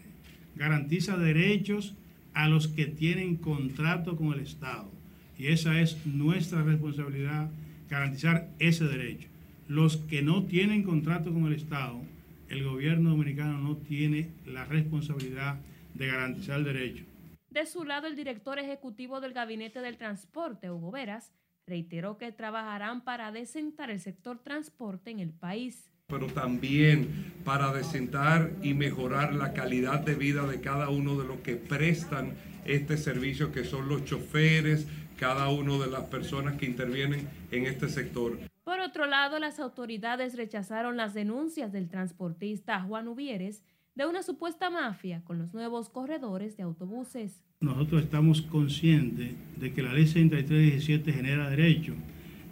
Garantiza 0.56 1.16
derechos 1.16 1.94
a 2.34 2.48
los 2.48 2.68
que 2.68 2.86
tienen 2.86 3.36
contrato 3.36 4.16
con 4.16 4.32
el 4.32 4.40
Estado. 4.40 4.90
Y 5.38 5.48
esa 5.48 5.80
es 5.80 6.04
nuestra 6.06 6.62
responsabilidad 6.62 7.50
garantizar 7.88 8.48
ese 8.58 8.84
derecho. 8.84 9.28
Los 9.68 9.96
que 9.96 10.22
no 10.22 10.44
tienen 10.44 10.82
contrato 10.82 11.32
con 11.32 11.46
el 11.46 11.54
Estado, 11.54 12.00
el 12.48 12.64
gobierno 12.64 13.10
dominicano 13.10 13.58
no 13.58 13.76
tiene 13.76 14.28
la 14.46 14.64
responsabilidad 14.64 15.56
de 15.94 16.06
garantizar 16.06 16.58
el 16.58 16.64
derecho. 16.64 17.04
De 17.50 17.66
su 17.66 17.84
lado, 17.84 18.06
el 18.06 18.16
director 18.16 18.58
ejecutivo 18.58 19.20
del 19.20 19.32
Gabinete 19.32 19.80
del 19.80 19.98
Transporte, 19.98 20.70
Hugo 20.70 20.90
Veras, 20.90 21.32
reiteró 21.66 22.18
que 22.18 22.32
trabajarán 22.32 23.04
para 23.04 23.30
desentar 23.30 23.90
el 23.90 24.00
sector 24.00 24.38
transporte 24.38 25.10
en 25.10 25.20
el 25.20 25.30
país. 25.30 25.90
Pero 26.08 26.26
también 26.26 27.32
para 27.44 27.72
desentar 27.72 28.52
y 28.62 28.74
mejorar 28.74 29.34
la 29.34 29.52
calidad 29.52 30.00
de 30.00 30.14
vida 30.14 30.46
de 30.46 30.60
cada 30.60 30.88
uno 30.88 31.18
de 31.18 31.26
los 31.26 31.40
que 31.40 31.56
prestan 31.56 32.34
este 32.64 32.96
servicio, 32.96 33.52
que 33.52 33.64
son 33.64 33.88
los 33.88 34.04
choferes, 34.04 34.86
cada 35.22 35.50
una 35.50 35.78
de 35.78 35.88
las 35.88 36.02
personas 36.06 36.56
que 36.56 36.66
intervienen 36.66 37.28
en 37.52 37.66
este 37.66 37.88
sector. 37.88 38.36
Por 38.64 38.80
otro 38.80 39.06
lado, 39.06 39.38
las 39.38 39.60
autoridades 39.60 40.36
rechazaron 40.36 40.96
las 40.96 41.14
denuncias 41.14 41.70
del 41.70 41.88
transportista 41.88 42.80
Juan 42.80 43.06
Uvieres 43.06 43.62
de 43.94 44.04
una 44.04 44.24
supuesta 44.24 44.68
mafia 44.68 45.22
con 45.22 45.38
los 45.38 45.54
nuevos 45.54 45.90
corredores 45.90 46.56
de 46.56 46.64
autobuses. 46.64 47.40
Nosotros 47.60 48.02
estamos 48.02 48.42
conscientes 48.42 49.30
de 49.60 49.72
que 49.72 49.82
la 49.84 49.92
ley 49.92 50.08
6317 50.08 51.12
genera 51.12 51.48
derecho 51.50 51.94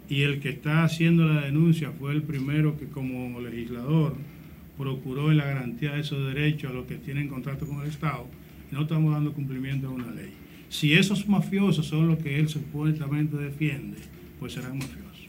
y 0.07 0.21
el 0.21 0.39
que 0.39 0.51
está 0.51 0.85
haciendo 0.85 1.25
la 1.25 1.41
denuncia 1.41 1.91
fue 1.91 2.13
el 2.13 2.23
primero 2.23 2.77
que 2.77 2.87
como 2.87 3.41
legislador 3.41 4.15
procuró 4.77 5.29
en 5.29 5.39
la 5.39 5.45
garantía 5.45 5.91
de 5.91 5.99
esos 5.99 6.33
derechos 6.33 6.71
a 6.71 6.73
los 6.73 6.85
que 6.85 6.95
tienen 6.95 7.27
contrato 7.27 7.67
con 7.67 7.81
el 7.81 7.89
Estado 7.89 8.27
no 8.71 8.83
estamos 8.83 9.11
dando 9.11 9.33
cumplimiento 9.33 9.87
a 9.87 9.91
una 9.91 10.09
ley. 10.11 10.31
Si 10.71 10.93
esos 10.93 11.27
mafiosos 11.27 11.85
son 11.85 12.07
los 12.07 12.19
que 12.19 12.39
él 12.39 12.47
supuestamente 12.47 13.35
defiende, 13.35 13.97
pues 14.39 14.53
serán 14.53 14.77
mafiosos. 14.77 15.27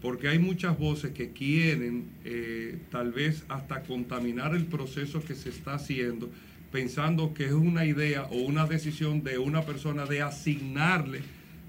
Porque 0.00 0.28
hay 0.28 0.38
muchas 0.38 0.78
voces 0.78 1.10
que 1.12 1.30
quieren 1.30 2.06
eh, 2.24 2.78
tal 2.90 3.12
vez 3.12 3.44
hasta 3.50 3.82
contaminar 3.82 4.56
el 4.56 4.64
proceso 4.64 5.22
que 5.22 5.34
se 5.34 5.50
está 5.50 5.74
haciendo, 5.74 6.30
pensando 6.72 7.34
que 7.34 7.44
es 7.44 7.52
una 7.52 7.84
idea 7.84 8.22
o 8.30 8.36
una 8.36 8.66
decisión 8.66 9.22
de 9.22 9.36
una 9.36 9.60
persona 9.60 10.06
de 10.06 10.22
asignarle 10.22 11.20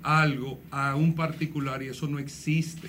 algo 0.01 0.61
a 0.71 0.95
un 0.95 1.13
particular 1.13 1.83
y 1.83 1.89
eso 1.89 2.07
no 2.07 2.19
existe. 2.19 2.87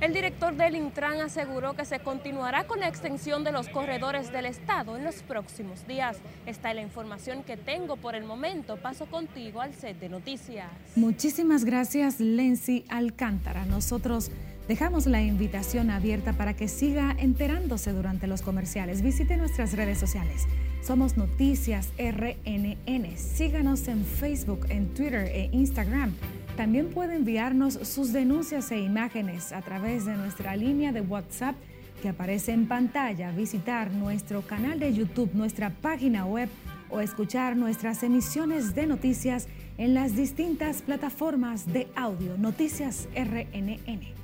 El 0.00 0.12
director 0.12 0.54
del 0.54 0.76
Intran 0.76 1.20
aseguró 1.20 1.74
que 1.74 1.84
se 1.84 1.98
continuará 1.98 2.68
con 2.68 2.78
la 2.78 2.86
extensión 2.86 3.42
de 3.42 3.50
los 3.50 3.68
corredores 3.68 4.30
del 4.30 4.46
Estado 4.46 4.96
en 4.96 5.02
los 5.02 5.24
próximos 5.24 5.88
días. 5.88 6.18
Esta 6.46 6.70
es 6.70 6.76
la 6.76 6.82
información 6.82 7.42
que 7.42 7.56
tengo 7.56 7.96
por 7.96 8.14
el 8.14 8.22
momento. 8.22 8.76
Paso 8.76 9.06
contigo 9.06 9.60
al 9.60 9.74
set 9.74 9.98
de 9.98 10.08
noticias. 10.08 10.68
Muchísimas 10.94 11.64
gracias, 11.64 12.20
Lenzi 12.20 12.84
Alcántara. 12.88 13.64
Nosotros 13.64 14.30
dejamos 14.68 15.06
la 15.06 15.20
invitación 15.20 15.90
abierta 15.90 16.32
para 16.32 16.54
que 16.54 16.68
siga 16.68 17.16
enterándose 17.18 17.92
durante 17.92 18.28
los 18.28 18.40
comerciales. 18.42 19.02
Visite 19.02 19.36
nuestras 19.36 19.72
redes 19.72 19.98
sociales. 19.98 20.46
Somos 20.80 21.16
Noticias 21.16 21.88
RNN. 21.98 23.16
Síganos 23.16 23.88
en 23.88 24.04
Facebook, 24.04 24.64
en 24.68 24.94
Twitter 24.94 25.26
e 25.26 25.50
Instagram. 25.50 26.14
También 26.58 26.88
puede 26.88 27.14
enviarnos 27.14 27.74
sus 27.74 28.12
denuncias 28.12 28.72
e 28.72 28.80
imágenes 28.80 29.52
a 29.52 29.62
través 29.62 30.06
de 30.06 30.16
nuestra 30.16 30.56
línea 30.56 30.90
de 30.90 31.02
WhatsApp 31.02 31.54
que 32.02 32.08
aparece 32.08 32.50
en 32.50 32.66
pantalla, 32.66 33.30
visitar 33.30 33.92
nuestro 33.92 34.42
canal 34.42 34.80
de 34.80 34.92
YouTube, 34.92 35.30
nuestra 35.34 35.70
página 35.70 36.26
web 36.26 36.48
o 36.90 36.98
escuchar 36.98 37.56
nuestras 37.56 38.02
emisiones 38.02 38.74
de 38.74 38.88
noticias 38.88 39.46
en 39.76 39.94
las 39.94 40.16
distintas 40.16 40.82
plataformas 40.82 41.64
de 41.72 41.86
audio 41.94 42.36
Noticias 42.36 43.08
RNN. 43.14 44.17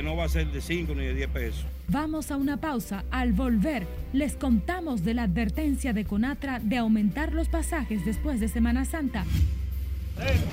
Que 0.00 0.06
no 0.06 0.16
va 0.16 0.24
a 0.24 0.28
ser 0.30 0.50
de 0.50 0.62
5 0.62 0.94
ni 0.94 1.04
de 1.04 1.12
10 1.12 1.28
pesos. 1.28 1.66
Vamos 1.88 2.30
a 2.30 2.38
una 2.38 2.56
pausa. 2.56 3.04
Al 3.10 3.34
volver, 3.34 3.86
les 4.14 4.34
contamos 4.34 5.04
de 5.04 5.12
la 5.12 5.24
advertencia 5.24 5.92
de 5.92 6.06
Conatra 6.06 6.58
de 6.58 6.78
aumentar 6.78 7.34
los 7.34 7.48
pasajes 7.48 8.02
después 8.06 8.40
de 8.40 8.48
Semana 8.48 8.86
Santa. 8.86 9.26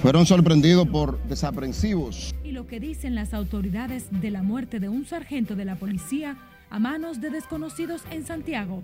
Fueron 0.01 0.25
sorprendidos 0.25 0.85
por 0.89 1.23
desaprensivos. 1.29 2.35
Y 2.43 2.51
lo 2.51 2.67
que 2.67 2.81
dicen 2.81 3.15
las 3.15 3.33
autoridades 3.33 4.07
de 4.11 4.31
la 4.31 4.43
muerte 4.43 4.81
de 4.81 4.89
un 4.89 5.05
sargento 5.05 5.55
de 5.55 5.63
la 5.63 5.77
policía 5.77 6.35
a 6.69 6.77
manos 6.77 7.21
de 7.21 7.29
desconocidos 7.29 8.01
en 8.11 8.25
Santiago. 8.25 8.83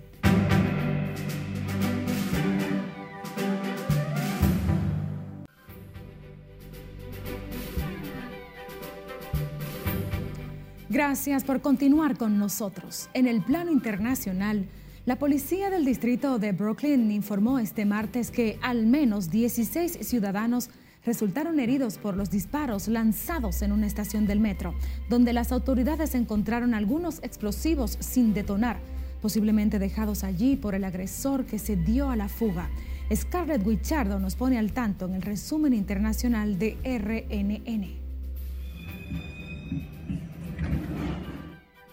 Gracias 10.90 11.44
por 11.44 11.62
continuar 11.62 12.18
con 12.18 12.38
nosotros. 12.38 13.08
En 13.14 13.26
el 13.26 13.42
plano 13.42 13.72
internacional, 13.72 14.66
la 15.06 15.16
policía 15.16 15.70
del 15.70 15.86
distrito 15.86 16.38
de 16.38 16.52
Brooklyn 16.52 17.10
informó 17.10 17.58
este 17.58 17.86
martes 17.86 18.30
que 18.30 18.58
al 18.60 18.86
menos 18.86 19.30
16 19.30 19.98
ciudadanos 20.02 20.68
resultaron 21.06 21.58
heridos 21.58 21.96
por 21.96 22.18
los 22.18 22.30
disparos 22.30 22.88
lanzados 22.88 23.62
en 23.62 23.72
una 23.72 23.86
estación 23.86 24.26
del 24.26 24.40
metro, 24.40 24.74
donde 25.08 25.32
las 25.32 25.52
autoridades 25.52 26.14
encontraron 26.14 26.74
algunos 26.74 27.18
explosivos 27.22 27.96
sin 28.00 28.34
detonar, 28.34 28.78
posiblemente 29.22 29.78
dejados 29.78 30.22
allí 30.22 30.54
por 30.54 30.74
el 30.74 30.84
agresor 30.84 31.46
que 31.46 31.58
se 31.58 31.76
dio 31.76 32.10
a 32.10 32.16
la 32.16 32.28
fuga. 32.28 32.68
Scarlett 33.14 33.66
Wichardo 33.66 34.18
nos 34.18 34.34
pone 34.34 34.58
al 34.58 34.72
tanto 34.72 35.06
en 35.06 35.14
el 35.14 35.22
resumen 35.22 35.72
internacional 35.72 36.58
de 36.58 36.76
RNN. 36.84 38.04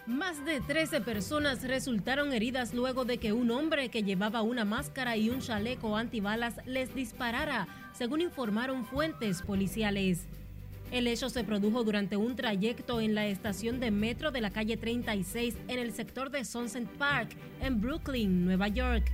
Más 0.06 0.44
de 0.44 0.60
13 0.60 1.00
personas 1.02 1.62
resultaron 1.62 2.32
heridas 2.32 2.74
luego 2.74 3.04
de 3.04 3.18
que 3.18 3.32
un 3.32 3.52
hombre 3.52 3.88
que 3.88 4.02
llevaba 4.02 4.42
una 4.42 4.64
máscara 4.64 5.16
y 5.16 5.30
un 5.30 5.38
chaleco 5.38 5.96
antibalas 5.96 6.56
les 6.66 6.92
disparara, 6.92 7.68
según 7.92 8.20
informaron 8.20 8.84
fuentes 8.84 9.42
policiales. 9.42 10.26
El 10.90 11.06
hecho 11.06 11.30
se 11.30 11.44
produjo 11.44 11.84
durante 11.84 12.16
un 12.16 12.34
trayecto 12.34 13.00
en 13.00 13.14
la 13.14 13.28
estación 13.28 13.78
de 13.78 13.92
metro 13.92 14.32
de 14.32 14.40
la 14.40 14.50
calle 14.50 14.76
36 14.76 15.56
en 15.68 15.78
el 15.78 15.92
sector 15.92 16.30
de 16.30 16.44
Sunset 16.44 16.88
Park, 16.98 17.36
en 17.60 17.80
Brooklyn, 17.80 18.44
Nueva 18.44 18.66
York. 18.66 19.04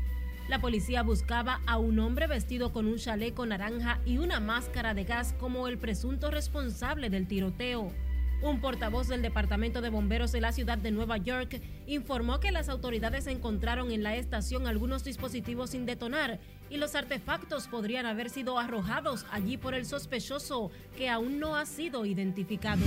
La 0.49 0.59
policía 0.59 1.03
buscaba 1.03 1.61
a 1.67 1.77
un 1.77 1.99
hombre 1.99 2.27
vestido 2.27 2.73
con 2.73 2.87
un 2.87 2.97
chaleco 2.97 3.45
naranja 3.45 4.01
y 4.07 4.17
una 4.17 4.41
máscara 4.41 4.95
de 4.95 5.05
gas 5.05 5.35
como 5.39 5.69
el 5.69 5.77
presunto 5.77 6.31
responsable 6.31 7.11
del 7.11 7.29
tiroteo. 7.29 7.93
Un 8.41 8.61
portavoz 8.61 9.09
del 9.09 9.21
Departamento 9.21 9.81
de 9.81 9.91
Bomberos 9.91 10.31
de 10.31 10.41
la 10.41 10.53
ciudad 10.53 10.79
de 10.79 10.93
Nueva 10.93 11.17
York 11.17 11.61
informó 11.89 12.39
que 12.39 12.53
las 12.53 12.69
autoridades 12.69 13.27
encontraron 13.27 13.91
en 13.91 14.05
la 14.05 14.15
estación 14.15 14.69
algunos 14.69 15.03
dispositivos 15.03 15.71
sin 15.71 15.87
detonar 15.87 16.39
y 16.71 16.77
los 16.77 16.95
artefactos 16.95 17.67
podrían 17.67 18.07
haber 18.07 18.31
sido 18.31 18.59
arrojados 18.59 19.27
allí 19.33 19.57
por 19.57 19.75
el 19.75 19.87
sospechoso 19.87 20.71
que 20.97 21.09
aún 21.09 21.41
no 21.41 21.57
ha 21.57 21.67
sido 21.67 22.07
identificado. 22.07 22.85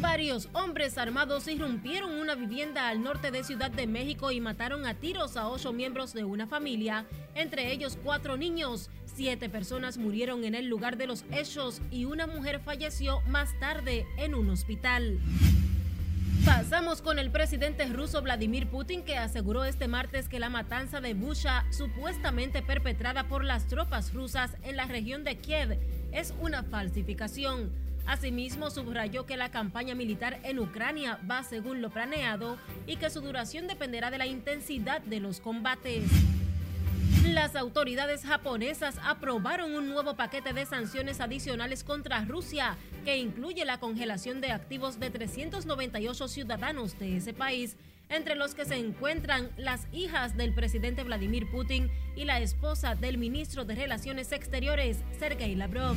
Varios 0.00 0.48
hombres 0.52 0.98
armados 0.98 1.46
irrumpieron 1.46 2.12
una 2.12 2.34
vivienda 2.34 2.88
al 2.88 3.02
norte 3.02 3.30
de 3.30 3.44
Ciudad 3.44 3.70
de 3.70 3.86
México 3.86 4.32
y 4.32 4.40
mataron 4.40 4.84
a 4.84 4.94
tiros 4.94 5.36
a 5.36 5.48
ocho 5.48 5.72
miembros 5.72 6.12
de 6.12 6.24
una 6.24 6.46
familia, 6.46 7.06
entre 7.34 7.72
ellos 7.72 7.96
cuatro 8.02 8.36
niños. 8.36 8.90
Siete 9.14 9.48
personas 9.48 9.96
murieron 9.96 10.42
en 10.42 10.56
el 10.56 10.66
lugar 10.66 10.96
de 10.96 11.06
los 11.06 11.24
hechos 11.30 11.80
y 11.92 12.04
una 12.04 12.26
mujer 12.26 12.58
falleció 12.58 13.20
más 13.28 13.56
tarde 13.60 14.06
en 14.18 14.34
un 14.34 14.50
hospital. 14.50 15.20
Pasamos 16.44 17.00
con 17.00 17.20
el 17.20 17.30
presidente 17.30 17.86
ruso 17.86 18.22
Vladimir 18.22 18.66
Putin 18.66 19.04
que 19.04 19.16
aseguró 19.16 19.64
este 19.64 19.86
martes 19.86 20.28
que 20.28 20.40
la 20.40 20.50
matanza 20.50 21.00
de 21.00 21.14
Busha, 21.14 21.64
supuestamente 21.70 22.60
perpetrada 22.60 23.28
por 23.28 23.44
las 23.44 23.68
tropas 23.68 24.12
rusas 24.12 24.56
en 24.64 24.76
la 24.76 24.86
región 24.86 25.22
de 25.22 25.38
Kiev, 25.38 25.78
es 26.10 26.34
una 26.40 26.64
falsificación. 26.64 27.70
Asimismo, 28.06 28.68
subrayó 28.70 29.26
que 29.26 29.36
la 29.36 29.52
campaña 29.52 29.94
militar 29.94 30.40
en 30.42 30.58
Ucrania 30.58 31.20
va 31.30 31.44
según 31.44 31.80
lo 31.80 31.90
planeado 31.90 32.58
y 32.88 32.96
que 32.96 33.10
su 33.10 33.20
duración 33.20 33.68
dependerá 33.68 34.10
de 34.10 34.18
la 34.18 34.26
intensidad 34.26 35.02
de 35.02 35.20
los 35.20 35.38
combates. 35.38 36.02
Las 37.26 37.56
autoridades 37.56 38.22
japonesas 38.22 38.96
aprobaron 39.02 39.74
un 39.74 39.88
nuevo 39.88 40.14
paquete 40.14 40.52
de 40.52 40.66
sanciones 40.66 41.20
adicionales 41.20 41.82
contra 41.82 42.24
Rusia 42.24 42.76
que 43.04 43.16
incluye 43.16 43.64
la 43.64 43.78
congelación 43.78 44.40
de 44.40 44.52
activos 44.52 45.00
de 45.00 45.10
398 45.10 46.28
ciudadanos 46.28 46.98
de 46.98 47.16
ese 47.16 47.32
país, 47.32 47.76
entre 48.08 48.34
los 48.34 48.54
que 48.54 48.64
se 48.64 48.76
encuentran 48.76 49.50
las 49.56 49.86
hijas 49.92 50.36
del 50.36 50.54
presidente 50.54 51.02
Vladimir 51.02 51.50
Putin 51.50 51.90
y 52.14 52.24
la 52.24 52.40
esposa 52.40 52.94
del 52.94 53.18
ministro 53.18 53.64
de 53.64 53.74
Relaciones 53.74 54.30
Exteriores, 54.32 54.98
Sergei 55.18 55.54
Lavrov. 55.54 55.96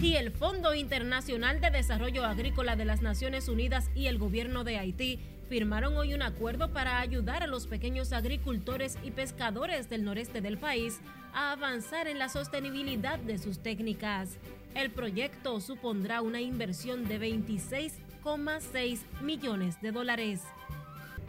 Y 0.00 0.14
el 0.14 0.30
Fondo 0.30 0.74
Internacional 0.74 1.60
de 1.60 1.70
Desarrollo 1.70 2.24
Agrícola 2.24 2.76
de 2.76 2.84
las 2.84 3.02
Naciones 3.02 3.48
Unidas 3.48 3.90
y 3.94 4.06
el 4.06 4.18
gobierno 4.18 4.62
de 4.62 4.78
Haití 4.78 5.18
firmaron 5.48 5.96
hoy 5.96 6.14
un 6.14 6.22
acuerdo 6.22 6.72
para 6.72 7.00
ayudar 7.00 7.42
a 7.42 7.46
los 7.46 7.66
pequeños 7.66 8.12
agricultores 8.12 8.98
y 9.04 9.10
pescadores 9.10 9.88
del 9.88 10.04
noreste 10.04 10.40
del 10.40 10.58
país 10.58 11.00
a 11.32 11.52
avanzar 11.52 12.08
en 12.08 12.18
la 12.18 12.28
sostenibilidad 12.28 13.18
de 13.18 13.38
sus 13.38 13.60
técnicas. 13.60 14.38
El 14.74 14.90
proyecto 14.90 15.60
supondrá 15.60 16.20
una 16.20 16.40
inversión 16.40 17.06
de 17.08 17.20
26,6 17.20 18.98
millones 19.22 19.80
de 19.80 19.92
dólares. 19.92 20.42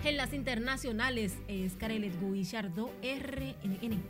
En 0.03 0.17
las 0.17 0.33
internacionales 0.33 1.37
es 1.47 1.73
Carelet 1.73 2.19
Guillardo, 2.19 2.91
RNN. 3.01 4.01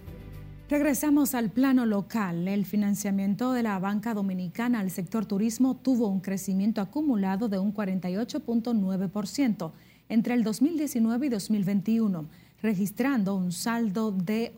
Regresamos 0.70 1.34
al 1.34 1.50
plano 1.50 1.86
local. 1.86 2.48
El 2.50 2.66
financiamiento 2.66 3.54
de 3.54 3.64
la 3.64 3.80
banca 3.80 4.14
dominicana 4.14 4.82
al 4.82 4.92
sector 4.92 5.26
turismo 5.26 5.78
tuvo 5.78 6.10
un 6.10 6.20
crecimiento 6.20 6.82
acumulado 6.82 7.48
de 7.48 7.58
un 7.58 7.74
48.9% 7.74 9.72
entre 10.10 10.34
el 10.34 10.44
2019 10.44 11.28
y 11.28 11.30
2021, 11.30 12.26
registrando 12.62 13.36
un 13.36 13.52
saldo 13.52 14.12
de 14.12 14.54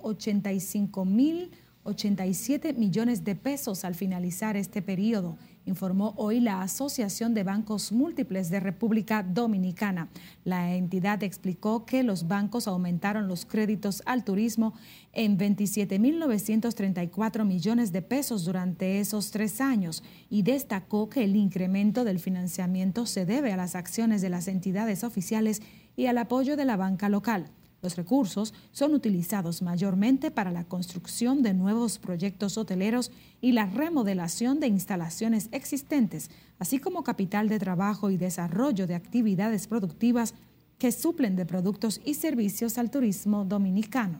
85.087 1.89 2.75
millones 2.75 3.23
de 3.23 3.35
pesos 3.35 3.85
al 3.85 3.95
finalizar 3.95 4.57
este 4.57 4.81
periodo 4.81 5.37
informó 5.69 6.13
hoy 6.17 6.39
la 6.39 6.61
Asociación 6.61 7.33
de 7.33 7.43
Bancos 7.43 7.91
Múltiples 7.91 8.49
de 8.49 8.59
República 8.59 9.23
Dominicana. 9.23 10.09
La 10.43 10.75
entidad 10.75 11.23
explicó 11.23 11.85
que 11.85 12.03
los 12.03 12.27
bancos 12.27 12.67
aumentaron 12.67 13.27
los 13.27 13.45
créditos 13.45 14.01
al 14.05 14.23
turismo 14.23 14.73
en 15.13 15.37
27.934 15.37 17.45
millones 17.45 17.91
de 17.91 18.01
pesos 18.01 18.45
durante 18.45 18.99
esos 18.99 19.31
tres 19.31 19.61
años 19.61 20.03
y 20.29 20.43
destacó 20.43 21.09
que 21.09 21.23
el 21.23 21.35
incremento 21.35 22.03
del 22.03 22.19
financiamiento 22.19 23.05
se 23.05 23.25
debe 23.25 23.53
a 23.53 23.57
las 23.57 23.75
acciones 23.75 24.21
de 24.21 24.29
las 24.29 24.47
entidades 24.47 25.03
oficiales 25.03 25.61
y 25.95 26.07
al 26.07 26.17
apoyo 26.17 26.57
de 26.57 26.65
la 26.65 26.77
banca 26.77 27.09
local. 27.09 27.51
Los 27.81 27.95
recursos 27.95 28.53
son 28.71 28.93
utilizados 28.93 29.61
mayormente 29.61 30.31
para 30.31 30.51
la 30.51 30.65
construcción 30.65 31.43
de 31.43 31.53
nuevos 31.53 31.97
proyectos 31.97 32.57
hoteleros 32.57 33.11
y 33.39 33.53
la 33.53 33.67
remodelación 33.67 34.59
de 34.59 34.67
instalaciones 34.67 35.47
existentes, 35.51 36.29
así 36.59 36.79
como 36.79 37.03
capital 37.03 37.47
de 37.47 37.59
trabajo 37.59 38.09
y 38.09 38.17
desarrollo 38.17 38.85
de 38.85 38.95
actividades 38.95 39.67
productivas 39.67 40.33
que 40.77 40.91
suplen 40.91 41.35
de 41.35 41.45
productos 41.45 42.01
y 42.03 42.15
servicios 42.15 42.77
al 42.77 42.91
turismo 42.91 43.45
dominicano. 43.45 44.19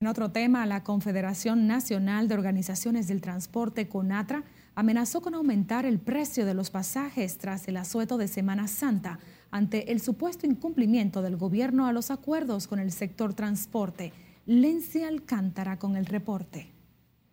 En 0.00 0.06
otro 0.06 0.30
tema, 0.30 0.64
la 0.64 0.84
Confederación 0.84 1.66
Nacional 1.66 2.28
de 2.28 2.34
Organizaciones 2.34 3.08
del 3.08 3.20
Transporte, 3.20 3.88
CONATRA, 3.88 4.44
amenazó 4.76 5.20
con 5.20 5.34
aumentar 5.34 5.84
el 5.86 5.98
precio 5.98 6.46
de 6.46 6.54
los 6.54 6.70
pasajes 6.70 7.36
tras 7.38 7.66
el 7.66 7.76
asueto 7.76 8.16
de 8.16 8.28
Semana 8.28 8.68
Santa 8.68 9.18
ante 9.50 9.92
el 9.92 10.00
supuesto 10.00 10.46
incumplimiento 10.46 11.22
del 11.22 11.36
gobierno 11.36 11.86
a 11.86 11.92
los 11.92 12.10
acuerdos 12.10 12.66
con 12.66 12.78
el 12.78 12.92
sector 12.92 13.34
transporte. 13.34 14.12
Lenzi 14.46 15.02
Alcántara 15.02 15.78
con 15.78 15.96
el 15.96 16.06
reporte. 16.06 16.68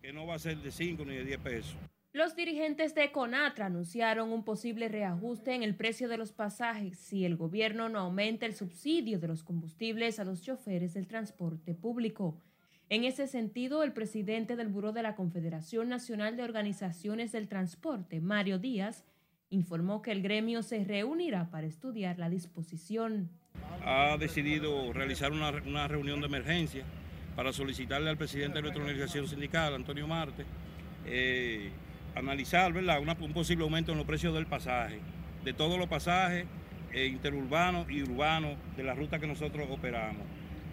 Que 0.02 0.12
no 0.12 0.26
va 0.26 0.34
a 0.34 0.38
ser 0.38 0.58
de 0.58 0.70
5 0.70 1.04
ni 1.04 1.16
de 1.16 1.24
10 1.24 1.38
pesos. 1.40 1.76
Los 2.16 2.34
dirigentes 2.34 2.94
de 2.94 3.12
Conatra 3.12 3.66
anunciaron 3.66 4.32
un 4.32 4.42
posible 4.42 4.88
reajuste 4.88 5.54
en 5.54 5.62
el 5.62 5.74
precio 5.74 6.08
de 6.08 6.16
los 6.16 6.32
pasajes 6.32 6.98
si 6.98 7.26
el 7.26 7.36
gobierno 7.36 7.90
no 7.90 7.98
aumenta 7.98 8.46
el 8.46 8.54
subsidio 8.54 9.18
de 9.18 9.28
los 9.28 9.44
combustibles 9.44 10.18
a 10.18 10.24
los 10.24 10.40
choferes 10.40 10.94
del 10.94 11.06
transporte 11.06 11.74
público. 11.74 12.40
En 12.88 13.04
ese 13.04 13.26
sentido, 13.26 13.82
el 13.82 13.92
presidente 13.92 14.56
del 14.56 14.68
Buró 14.68 14.92
de 14.92 15.02
la 15.02 15.14
Confederación 15.14 15.90
Nacional 15.90 16.38
de 16.38 16.44
Organizaciones 16.44 17.32
del 17.32 17.48
Transporte, 17.48 18.22
Mario 18.22 18.58
Díaz, 18.58 19.04
informó 19.50 20.02
que 20.02 20.12
el 20.12 20.22
gremio 20.22 20.62
se 20.62 20.84
reunirá 20.84 21.50
para 21.50 21.66
estudiar 21.66 22.18
la 22.18 22.28
disposición. 22.28 23.30
Ha 23.84 24.16
decidido 24.18 24.92
realizar 24.92 25.32
una, 25.32 25.88
reunión 25.88 26.20
de 26.20 26.26
emergencia 26.26 26.84
para 27.34 27.52
solicitarle 27.52 28.10
al 28.10 28.16
presidente 28.16 28.56
de 28.56 28.62
nuestra 28.62 28.82
organización 28.82 29.28
sindical, 29.28 29.74
Antonio 29.74 30.06
Marte, 30.06 30.44
eh, 31.04 31.70
analizar 32.14 32.72
¿verdad? 32.72 33.00
un 33.20 33.32
posible 33.32 33.64
aumento 33.64 33.92
en 33.92 33.98
los 33.98 34.06
precios 34.06 34.34
del 34.34 34.46
pasaje, 34.46 35.00
de 35.44 35.52
todos 35.52 35.78
los 35.78 35.86
pasajes 35.86 36.46
eh, 36.92 37.06
interurbanos 37.06 37.90
y 37.90 38.02
urbanos 38.02 38.56
de 38.76 38.82
la 38.82 38.94
ruta 38.94 39.18
que 39.18 39.26
nosotros 39.26 39.68
operamos. 39.70 40.22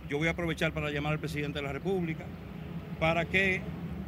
Yo 0.10 0.18
voy 0.18 0.28
a 0.28 0.32
aprovechar 0.32 0.74
para 0.74 0.90
llamar 0.90 1.14
al 1.14 1.20
presidente 1.20 1.60
de 1.60 1.66
la 1.66 1.74
República 1.74 2.26
para 3.00 3.26
que 3.26 3.62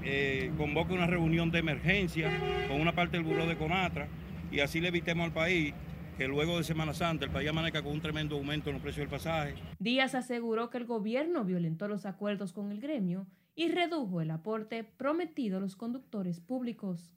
eh, 0.04 0.52
convoque 0.58 0.94
una 0.94 1.08
reunión 1.08 1.52
de 1.52 1.60
emergencia 1.60 2.32
con 2.68 2.80
una 2.80 2.94
parte 2.94 3.18
del 3.18 3.26
Buró 3.26 3.46
de 3.46 3.58
Conatra 3.58 4.08
y 4.56 4.62
así 4.62 4.80
le 4.80 4.88
evitemos 4.88 5.26
al 5.26 5.34
país 5.34 5.74
que 6.18 6.28
luego 6.28 6.58
de 6.58 6.64
Semana 6.64 6.94
Santa 6.94 7.26
el 7.26 7.32
país 7.32 7.50
amanezca 7.50 7.84
con 7.84 7.92
un 7.92 8.02
tremendo 8.02 8.38
aumento 8.38 8.70
en 8.70 8.76
los 8.76 8.82
precios 8.82 9.02
del 9.02 9.10
pasaje. 9.10 9.56
Díaz 9.80 10.16
aseguró 10.16 10.70
que 10.70 10.78
el 10.78 10.86
gobierno 10.86 11.44
violentó 11.44 11.90
los 11.90 12.06
acuerdos 12.06 12.54
con 12.54 12.72
el 12.72 12.80
gremio 12.80 13.28
y 13.54 13.70
redujo 13.70 14.22
el 14.22 14.32
aporte 14.32 14.86
prometido 14.86 15.58
a 15.58 15.60
los 15.60 15.76
conductores 15.76 16.40
públicos. 16.40 17.12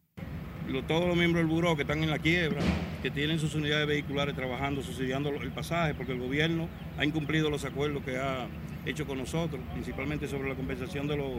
todos 0.88 1.06
los 1.06 1.16
miembros 1.16 1.44
del 1.44 1.54
buró 1.54 1.76
que 1.76 1.82
están 1.82 2.02
en 2.02 2.10
la 2.10 2.18
quiebra, 2.18 2.60
que 3.02 3.10
tienen 3.12 3.38
sus 3.38 3.54
unidades 3.54 3.86
vehiculares 3.86 4.34
trabajando, 4.34 4.82
subsidiando 4.82 5.28
el 5.30 5.52
pasaje, 5.52 5.94
porque 5.94 6.12
el 6.12 6.18
gobierno 6.18 6.68
ha 6.98 7.04
incumplido 7.04 7.50
los 7.50 7.64
acuerdos 7.64 8.02
que 8.02 8.16
ha 8.16 8.48
hecho 8.84 9.06
con 9.06 9.18
nosotros, 9.18 9.60
principalmente 9.74 10.26
sobre 10.26 10.48
la 10.48 10.56
compensación 10.56 11.06
de 11.06 11.16
los, 11.16 11.30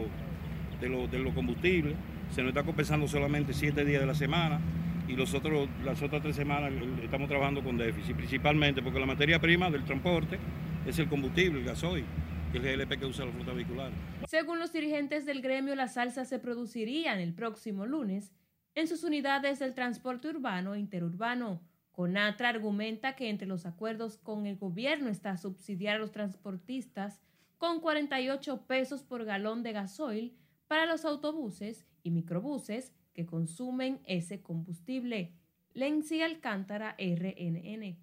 de 0.80 1.08
de 1.08 1.18
los 1.18 1.34
combustibles. 1.34 1.94
Se 2.30 2.40
nos 2.42 2.50
está 2.50 2.62
compensando 2.62 3.06
solamente 3.06 3.52
siete 3.52 3.84
días 3.84 4.00
de 4.00 4.06
la 4.06 4.14
semana 4.14 4.60
y 5.08 5.14
los 5.14 5.34
otros, 5.34 5.68
las 5.84 6.00
otras 6.02 6.22
tres 6.22 6.36
semanas 6.36 6.72
estamos 7.02 7.28
trabajando 7.28 7.62
con 7.62 7.76
déficit, 7.76 8.16
principalmente 8.16 8.82
porque 8.82 9.00
la 9.00 9.06
materia 9.06 9.40
prima 9.40 9.70
del 9.70 9.84
transporte 9.84 10.38
es 10.86 10.98
el 10.98 11.08
combustible, 11.08 11.60
el 11.60 11.64
gasoil, 11.64 12.04
que 12.52 12.58
es 12.58 12.64
el 12.64 12.76
GLP 12.78 12.98
que 12.98 13.06
usa 13.06 13.26
la 13.26 13.32
flota 13.32 13.52
vehicular. 13.52 13.90
Según 14.26 14.58
los 14.58 14.72
dirigentes 14.72 15.26
del 15.26 15.42
gremio, 15.42 15.74
las 15.74 15.94
salsas 15.94 16.28
se 16.28 16.38
producirían 16.38 17.18
el 17.18 17.34
próximo 17.34 17.86
lunes 17.86 18.32
en 18.74 18.86
sus 18.86 19.04
unidades 19.04 19.58
del 19.58 19.74
transporte 19.74 20.28
urbano 20.28 20.74
e 20.74 20.80
interurbano. 20.80 21.60
Conatra 21.90 22.48
argumenta 22.48 23.16
que 23.16 23.28
entre 23.28 23.46
los 23.46 23.66
acuerdos 23.66 24.16
con 24.16 24.46
el 24.46 24.56
gobierno 24.56 25.10
está 25.10 25.36
subsidiar 25.36 25.96
a 25.96 25.98
los 25.98 26.12
transportistas 26.12 27.20
con 27.58 27.80
48 27.80 28.66
pesos 28.66 29.02
por 29.02 29.24
galón 29.24 29.62
de 29.62 29.72
gasoil 29.72 30.34
para 30.66 30.86
los 30.86 31.04
autobuses 31.04 31.84
y 32.02 32.10
microbuses 32.10 32.94
que 33.12 33.26
consumen 33.26 34.00
ese 34.06 34.40
combustible. 34.40 35.32
Lenzi 35.74 36.22
Alcántara, 36.22 36.96
RNN. 36.98 37.96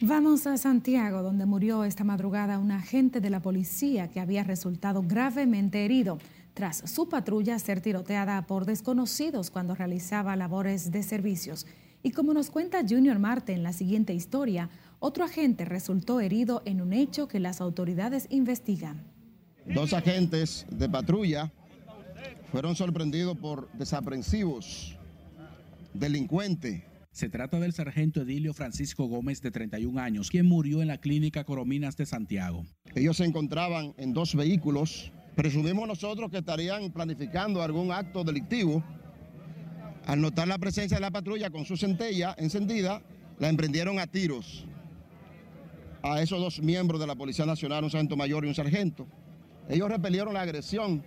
Vamos 0.00 0.46
a 0.46 0.56
Santiago, 0.56 1.22
donde 1.22 1.46
murió 1.46 1.84
esta 1.84 2.02
madrugada 2.02 2.58
un 2.58 2.72
agente 2.72 3.20
de 3.20 3.30
la 3.30 3.40
policía 3.40 4.08
que 4.08 4.20
había 4.20 4.42
resultado 4.42 5.02
gravemente 5.02 5.84
herido 5.84 6.18
tras 6.54 6.90
su 6.90 7.08
patrulla 7.08 7.58
ser 7.58 7.80
tiroteada 7.80 8.46
por 8.46 8.66
desconocidos 8.66 9.50
cuando 9.50 9.74
realizaba 9.74 10.36
labores 10.36 10.90
de 10.90 11.02
servicios. 11.02 11.66
Y 12.02 12.10
como 12.10 12.34
nos 12.34 12.50
cuenta 12.50 12.82
Junior 12.86 13.18
Marte 13.18 13.52
en 13.52 13.62
la 13.62 13.72
siguiente 13.72 14.12
historia, 14.12 14.70
otro 14.98 15.24
agente 15.24 15.64
resultó 15.64 16.20
herido 16.20 16.62
en 16.64 16.80
un 16.80 16.92
hecho 16.92 17.28
que 17.28 17.38
las 17.40 17.60
autoridades 17.60 18.26
investigan. 18.30 19.04
Dos 19.66 19.92
agentes 19.92 20.66
de 20.70 20.88
patrulla 20.88 21.52
fueron 22.52 22.76
sorprendidos 22.76 23.38
por 23.38 23.72
desaprensivos, 23.72 24.94
delincuentes. 25.94 26.82
Se 27.10 27.30
trata 27.30 27.58
del 27.58 27.72
sargento 27.72 28.20
Edilio 28.20 28.52
Francisco 28.52 29.06
Gómez, 29.06 29.40
de 29.40 29.50
31 29.50 29.98
años, 29.98 30.28
quien 30.28 30.44
murió 30.44 30.82
en 30.82 30.88
la 30.88 30.98
clínica 30.98 31.44
Corominas 31.44 31.96
de 31.96 32.04
Santiago. 32.04 32.66
Ellos 32.94 33.16
se 33.16 33.24
encontraban 33.24 33.94
en 33.96 34.12
dos 34.12 34.34
vehículos. 34.34 35.12
Presumimos 35.34 35.88
nosotros 35.88 36.30
que 36.30 36.38
estarían 36.38 36.92
planificando 36.92 37.62
algún 37.62 37.90
acto 37.90 38.22
delictivo. 38.22 38.84
Al 40.04 40.20
notar 40.20 40.46
la 40.46 40.58
presencia 40.58 40.98
de 40.98 41.00
la 41.00 41.10
patrulla 41.10 41.48
con 41.48 41.64
su 41.64 41.78
centella 41.78 42.34
encendida, 42.36 43.02
la 43.38 43.48
emprendieron 43.48 43.98
a 43.98 44.06
tiros 44.06 44.66
a 46.02 46.20
esos 46.20 46.38
dos 46.38 46.60
miembros 46.60 47.00
de 47.00 47.06
la 47.06 47.14
Policía 47.14 47.46
Nacional, 47.46 47.84
un 47.84 47.90
sargento 47.90 48.16
mayor 48.16 48.44
y 48.44 48.48
un 48.48 48.54
sargento. 48.54 49.06
Ellos 49.70 49.88
repelieron 49.88 50.34
la 50.34 50.42
agresión, 50.42 51.02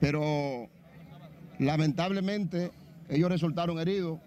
pero 0.00 0.68
lamentablemente 1.58 2.70
ellos 3.08 3.30
resultaron 3.30 3.78
heridos 3.78 4.18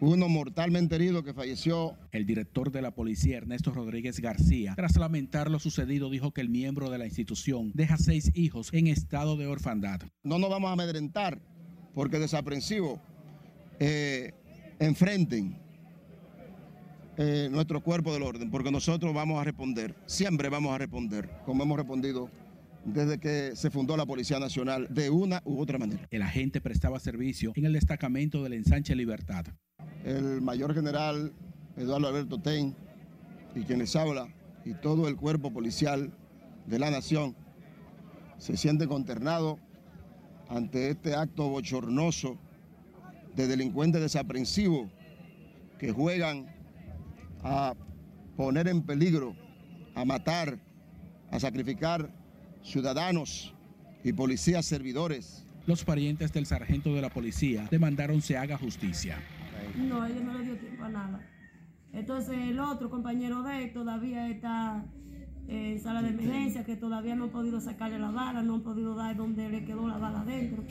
uno 0.00 0.28
mortalmente 0.28 0.96
herido 0.96 1.22
que 1.22 1.32
falleció. 1.32 1.96
El 2.12 2.26
director 2.26 2.70
de 2.70 2.82
la 2.82 2.90
policía, 2.90 3.38
Ernesto 3.38 3.72
Rodríguez 3.72 4.20
García, 4.20 4.74
tras 4.76 4.96
lamentar 4.96 5.50
lo 5.50 5.58
sucedido, 5.58 6.10
dijo 6.10 6.32
que 6.32 6.40
el 6.40 6.48
miembro 6.48 6.90
de 6.90 6.98
la 6.98 7.06
institución 7.06 7.72
deja 7.74 7.96
seis 7.96 8.30
hijos 8.34 8.68
en 8.72 8.86
estado 8.86 9.36
de 9.36 9.46
orfandad. 9.46 10.00
No 10.22 10.38
nos 10.38 10.50
vamos 10.50 10.70
a 10.70 10.74
amedrentar 10.74 11.40
porque 11.94 12.18
desaprensivos 12.18 13.00
eh, 13.78 14.32
enfrenten 14.78 15.56
eh, 17.16 17.48
nuestro 17.50 17.80
cuerpo 17.80 18.12
del 18.12 18.24
orden, 18.24 18.50
porque 18.50 18.70
nosotros 18.70 19.14
vamos 19.14 19.40
a 19.40 19.44
responder, 19.44 19.94
siempre 20.06 20.48
vamos 20.48 20.74
a 20.74 20.78
responder, 20.78 21.30
como 21.44 21.62
hemos 21.62 21.78
respondido 21.78 22.28
desde 22.84 23.18
que 23.18 23.56
se 23.56 23.70
fundó 23.70 23.96
la 23.96 24.06
Policía 24.06 24.38
Nacional, 24.38 24.86
de 24.90 25.10
una 25.10 25.42
u 25.44 25.60
otra 25.60 25.78
manera. 25.78 26.06
El 26.10 26.22
agente 26.22 26.60
prestaba 26.60 27.00
servicio 27.00 27.52
en 27.56 27.66
el 27.66 27.72
destacamento 27.72 28.42
del 28.42 28.54
ensanche 28.54 28.94
Libertad. 28.94 29.46
El 30.04 30.42
mayor 30.42 30.74
general 30.74 31.32
Eduardo 31.76 32.08
Alberto 32.08 32.40
Ten 32.40 32.76
y 33.54 33.62
quienes 33.62 33.96
habla 33.96 34.28
y 34.64 34.74
todo 34.74 35.08
el 35.08 35.16
cuerpo 35.16 35.52
policial 35.52 36.12
de 36.66 36.78
la 36.78 36.90
nación 36.90 37.36
se 38.38 38.56
siente 38.56 38.86
consternado 38.86 39.58
ante 40.48 40.90
este 40.90 41.14
acto 41.14 41.48
bochornoso 41.48 42.38
de 43.34 43.46
delincuentes 43.46 44.00
desaprensivos 44.00 44.90
que 45.78 45.92
juegan 45.92 46.46
a 47.42 47.74
poner 48.36 48.68
en 48.68 48.82
peligro, 48.82 49.34
a 49.94 50.04
matar, 50.04 50.58
a 51.30 51.40
sacrificar 51.40 52.10
ciudadanos 52.64 53.54
y 54.02 54.12
policías 54.12 54.66
servidores. 54.66 55.46
Los 55.66 55.84
parientes 55.84 56.32
del 56.32 56.46
sargento 56.46 56.94
de 56.94 57.00
la 57.00 57.10
policía 57.10 57.68
demandaron 57.70 58.20
se 58.20 58.36
haga 58.36 58.58
justicia. 58.58 59.18
No, 59.76 60.04
ellos 60.04 60.22
no 60.22 60.38
le 60.38 60.44
dio 60.44 60.56
tiempo 60.58 60.84
a 60.84 60.88
nada. 60.88 61.20
Entonces 61.92 62.36
el 62.36 62.58
otro 62.58 62.90
compañero 62.90 63.42
de 63.42 63.64
él 63.64 63.72
todavía 63.72 64.28
está 64.28 64.84
en 65.46 65.80
sala 65.80 66.02
de 66.02 66.08
emergencia, 66.08 66.64
que 66.64 66.76
todavía 66.76 67.14
no 67.14 67.24
han 67.24 67.30
podido 67.30 67.60
sacarle 67.60 67.98
la 67.98 68.10
bala, 68.10 68.42
no 68.42 68.54
han 68.54 68.62
podido 68.62 68.94
dar 68.94 69.16
donde 69.16 69.48
le 69.48 69.64
quedó 69.64 69.86
la 69.86 69.98
bala 69.98 70.20
adentro 70.20 70.64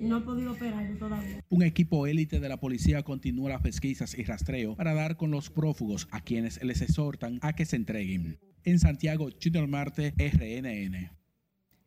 y 0.00 0.04
no 0.06 0.16
han 0.16 0.24
podido 0.24 0.52
operarlo 0.52 0.96
todavía. 0.98 1.44
Un 1.48 1.62
equipo 1.62 2.06
élite 2.06 2.40
de 2.40 2.48
la 2.48 2.58
policía 2.58 3.02
continúa 3.02 3.50
las 3.50 3.60
pesquisas 3.60 4.16
y 4.16 4.24
rastreo 4.24 4.76
para 4.76 4.94
dar 4.94 5.16
con 5.16 5.30
los 5.30 5.50
prófugos 5.50 6.08
a 6.10 6.20
quienes 6.20 6.62
les 6.62 6.80
exhortan 6.80 7.38
a 7.42 7.52
que 7.54 7.64
se 7.64 7.76
entreguen. 7.76 8.38
En 8.64 8.78
Santiago, 8.78 9.28
Junior 9.42 9.68
Marte, 9.68 10.14
RNN. 10.16 11.23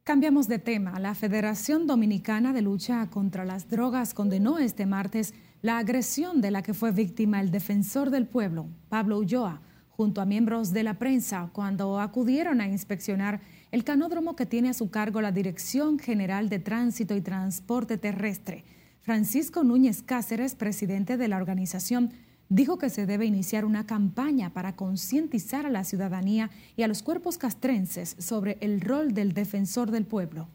Cambiamos 0.07 0.47
de 0.47 0.57
tema. 0.57 1.01
La 1.01 1.15
Federación 1.15 1.85
Dominicana 1.85 2.53
de 2.53 2.61
Lucha 2.61 3.09
contra 3.09 3.43
las 3.43 3.67
Drogas 3.67 4.13
condenó 4.13 4.57
este 4.57 4.85
martes 4.85 5.33
la 5.61 5.79
agresión 5.79 6.39
de 6.39 6.49
la 6.49 6.61
que 6.61 6.73
fue 6.73 6.93
víctima 6.93 7.41
el 7.41 7.51
defensor 7.51 8.09
del 8.09 8.25
pueblo, 8.25 8.69
Pablo 8.87 9.17
Ulloa, 9.17 9.59
junto 9.89 10.21
a 10.21 10.25
miembros 10.25 10.71
de 10.71 10.83
la 10.83 10.93
prensa 10.93 11.49
cuando 11.51 11.99
acudieron 11.99 12.61
a 12.61 12.69
inspeccionar 12.69 13.41
el 13.71 13.83
canódromo 13.83 14.37
que 14.37 14.45
tiene 14.45 14.69
a 14.69 14.73
su 14.73 14.89
cargo 14.91 15.19
la 15.19 15.33
Dirección 15.33 15.99
General 15.99 16.47
de 16.47 16.59
Tránsito 16.59 17.13
y 17.13 17.19
Transporte 17.19 17.97
Terrestre. 17.97 18.63
Francisco 19.01 19.65
Núñez 19.65 20.03
Cáceres, 20.03 20.55
presidente 20.55 21.17
de 21.17 21.27
la 21.27 21.35
organización, 21.35 22.13
dijo 22.49 22.77
que 22.77 22.89
se 22.89 23.05
debe 23.05 23.25
iniciar 23.25 23.65
una 23.65 23.85
campaña 23.85 24.51
para 24.51 24.75
concientizar 24.75 25.65
a 25.65 25.69
la 25.69 25.83
ciudadanía 25.83 26.49
y 26.75 26.83
a 26.83 26.87
los 26.87 27.03
cuerpos 27.03 27.37
castrenses 27.37 28.15
sobre 28.19 28.57
el 28.61 28.81
rol 28.81 29.13
del 29.13 29.33
defensor 29.33 29.91
del 29.91 30.05
pueblo. 30.05 30.47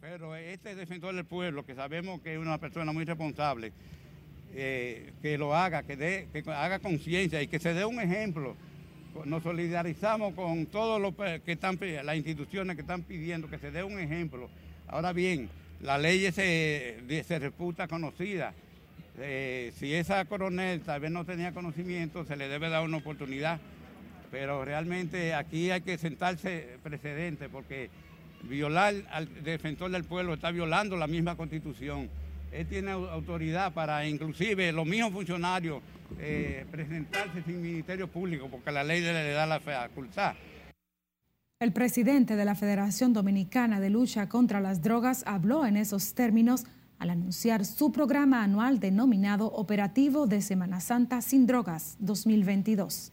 Pero 0.00 0.36
este 0.36 0.74
defensor 0.74 1.14
del 1.14 1.24
pueblo, 1.24 1.64
que 1.64 1.74
sabemos 1.74 2.20
que 2.20 2.34
es 2.34 2.38
una 2.38 2.58
persona 2.58 2.92
muy 2.92 3.04
responsable, 3.04 3.72
eh, 4.52 5.12
que 5.22 5.38
lo 5.38 5.54
haga, 5.54 5.82
que, 5.82 5.96
dé, 5.96 6.28
que 6.32 6.48
haga 6.50 6.78
conciencia 6.78 7.42
y 7.42 7.48
que 7.48 7.58
se 7.58 7.74
dé 7.74 7.84
un 7.84 7.98
ejemplo. 7.98 8.54
Nos 9.24 9.42
solidarizamos 9.42 10.34
con 10.34 10.66
todos 10.66 11.00
los 11.00 11.14
que 11.14 11.52
están, 11.52 11.78
las 12.04 12.16
instituciones 12.16 12.76
que 12.76 12.82
están 12.82 13.02
pidiendo 13.02 13.48
que 13.48 13.58
se 13.58 13.70
dé 13.70 13.82
un 13.82 13.98
ejemplo. 13.98 14.50
Ahora 14.88 15.12
bien, 15.12 15.48
la 15.80 15.98
ley 15.98 16.30
se, 16.32 17.22
se 17.26 17.38
reputa 17.38 17.88
conocida. 17.88 18.54
Eh, 19.18 19.72
si 19.76 19.94
esa 19.94 20.24
coronel 20.24 20.80
tal 20.80 21.00
vez 21.00 21.10
no 21.10 21.24
tenía 21.24 21.52
conocimiento, 21.52 22.24
se 22.24 22.36
le 22.36 22.48
debe 22.48 22.68
dar 22.68 22.84
una 22.84 22.96
oportunidad. 22.96 23.60
Pero 24.30 24.64
realmente 24.64 25.34
aquí 25.34 25.70
hay 25.70 25.82
que 25.82 25.96
sentarse 25.98 26.78
precedente 26.82 27.48
porque 27.48 27.90
violar 28.42 28.94
al 29.10 29.42
defensor 29.44 29.90
del 29.90 30.04
pueblo 30.04 30.34
está 30.34 30.50
violando 30.50 30.96
la 30.96 31.06
misma 31.06 31.36
constitución. 31.36 32.10
Él 32.52 32.66
tiene 32.66 32.92
autoridad 32.92 33.72
para 33.72 34.06
inclusive 34.06 34.72
los 34.72 34.86
mismos 34.86 35.12
funcionarios 35.12 35.82
eh, 36.18 36.66
presentarse 36.70 37.42
sin 37.42 37.62
ministerio 37.62 38.08
público 38.08 38.48
porque 38.48 38.70
la 38.70 38.84
ley 38.84 39.00
le 39.00 39.32
da 39.32 39.46
la 39.46 39.60
facultad. 39.60 40.34
El 41.60 41.72
presidente 41.72 42.36
de 42.36 42.44
la 42.44 42.54
Federación 42.54 43.12
Dominicana 43.12 43.80
de 43.80 43.88
Lucha 43.88 44.28
contra 44.28 44.60
las 44.60 44.82
Drogas 44.82 45.22
habló 45.26 45.64
en 45.64 45.76
esos 45.76 46.14
términos 46.14 46.66
al 47.04 47.10
anunciar 47.10 47.66
su 47.66 47.92
programa 47.92 48.42
anual 48.42 48.80
denominado 48.80 49.48
Operativo 49.52 50.26
de 50.26 50.40
Semana 50.40 50.80
Santa 50.80 51.20
sin 51.20 51.46
Drogas 51.46 51.98
2022. 52.00 53.12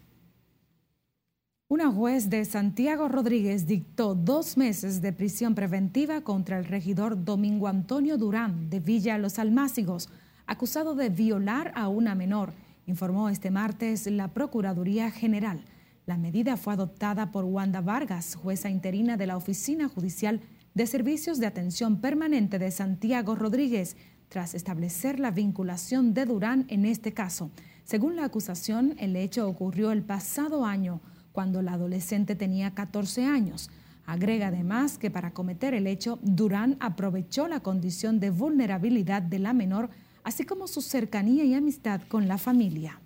Una 1.67 1.91
juez 1.91 2.29
de 2.29 2.45
Santiago 2.45 3.09
Rodríguez 3.09 3.67
dictó 3.67 4.15
dos 4.15 4.55
meses 4.55 5.01
de 5.01 5.11
prisión 5.11 5.55
preventiva 5.55 6.21
contra 6.21 6.57
el 6.57 6.63
regidor 6.65 7.25
Domingo 7.25 7.67
Antonio 7.67 8.17
Durán 8.17 8.69
de 8.69 8.79
Villa 8.79 9.17
Los 9.17 9.39
Almácigos, 9.39 10.07
acusado 10.45 10.95
de 10.95 11.09
violar 11.09 11.73
a 11.75 11.89
una 11.89 12.15
menor, 12.15 12.53
informó 12.87 13.27
este 13.27 13.51
martes 13.51 14.07
la 14.07 14.29
Procuraduría 14.29 15.11
General. 15.11 15.65
La 16.05 16.15
medida 16.15 16.55
fue 16.55 16.75
adoptada 16.75 17.33
por 17.33 17.43
Wanda 17.43 17.81
Vargas, 17.81 18.35
jueza 18.35 18.69
interina 18.69 19.17
de 19.17 19.27
la 19.27 19.35
Oficina 19.35 19.89
Judicial 19.89 20.39
de 20.73 20.87
Servicios 20.87 21.39
de 21.39 21.47
Atención 21.47 21.99
Permanente 21.99 22.57
de 22.57 22.71
Santiago 22.71 23.35
Rodríguez, 23.35 23.97
tras 24.29 24.53
establecer 24.53 25.19
la 25.19 25.31
vinculación 25.31 26.13
de 26.13 26.25
Durán 26.25 26.65
en 26.69 26.85
este 26.85 27.13
caso. 27.13 27.51
Según 27.83 28.15
la 28.15 28.23
acusación, 28.23 28.95
el 28.97 29.17
hecho 29.17 29.47
ocurrió 29.49 29.91
el 29.91 30.03
pasado 30.03 30.65
año 30.65 31.01
cuando 31.33 31.61
la 31.61 31.73
adolescente 31.73 32.35
tenía 32.35 32.73
14 32.73 33.25
años. 33.25 33.69
Agrega 34.05 34.47
además 34.47 34.97
que 34.97 35.11
para 35.11 35.33
cometer 35.33 35.73
el 35.73 35.87
hecho, 35.87 36.19
Durán 36.21 36.77
aprovechó 36.79 37.49
la 37.49 37.59
condición 37.59 38.21
de 38.21 38.29
vulnerabilidad 38.29 39.21
de 39.21 39.39
la 39.39 39.51
menor, 39.51 39.89
así 40.23 40.45
como 40.45 40.67
su 40.67 40.81
cercanía 40.81 41.43
y 41.43 41.53
amistad 41.53 42.01
con 42.07 42.29
la 42.29 42.37
familia. 42.37 43.01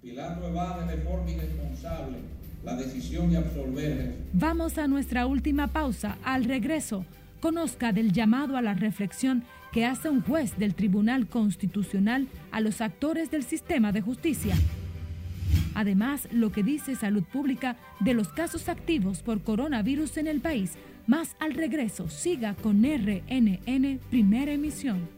Pilar 0.00 0.40
de 0.86 0.96
forma 0.98 1.30
irresponsable 1.30 2.27
la 2.64 2.76
decisión 2.76 3.30
de 3.30 3.38
absolver. 3.38 4.16
Vamos 4.32 4.78
a 4.78 4.86
nuestra 4.88 5.26
última 5.26 5.68
pausa. 5.68 6.18
Al 6.24 6.44
regreso, 6.44 7.04
conozca 7.40 7.92
del 7.92 8.12
llamado 8.12 8.56
a 8.56 8.62
la 8.62 8.74
reflexión 8.74 9.44
que 9.72 9.84
hace 9.84 10.08
un 10.08 10.22
juez 10.22 10.58
del 10.58 10.74
Tribunal 10.74 11.28
Constitucional 11.28 12.26
a 12.50 12.60
los 12.60 12.80
actores 12.80 13.30
del 13.30 13.44
sistema 13.44 13.92
de 13.92 14.00
justicia. 14.00 14.56
Además, 15.74 16.28
lo 16.32 16.50
que 16.50 16.62
dice 16.62 16.96
Salud 16.96 17.22
Pública 17.22 17.76
de 18.00 18.14
los 18.14 18.28
casos 18.28 18.68
activos 18.68 19.22
por 19.22 19.42
coronavirus 19.42 20.16
en 20.16 20.26
el 20.26 20.40
país. 20.40 20.72
Más 21.06 21.36
al 21.38 21.54
regreso, 21.54 22.10
siga 22.10 22.54
con 22.54 22.82
RNN 22.82 24.00
Primera 24.10 24.52
Emisión. 24.52 25.08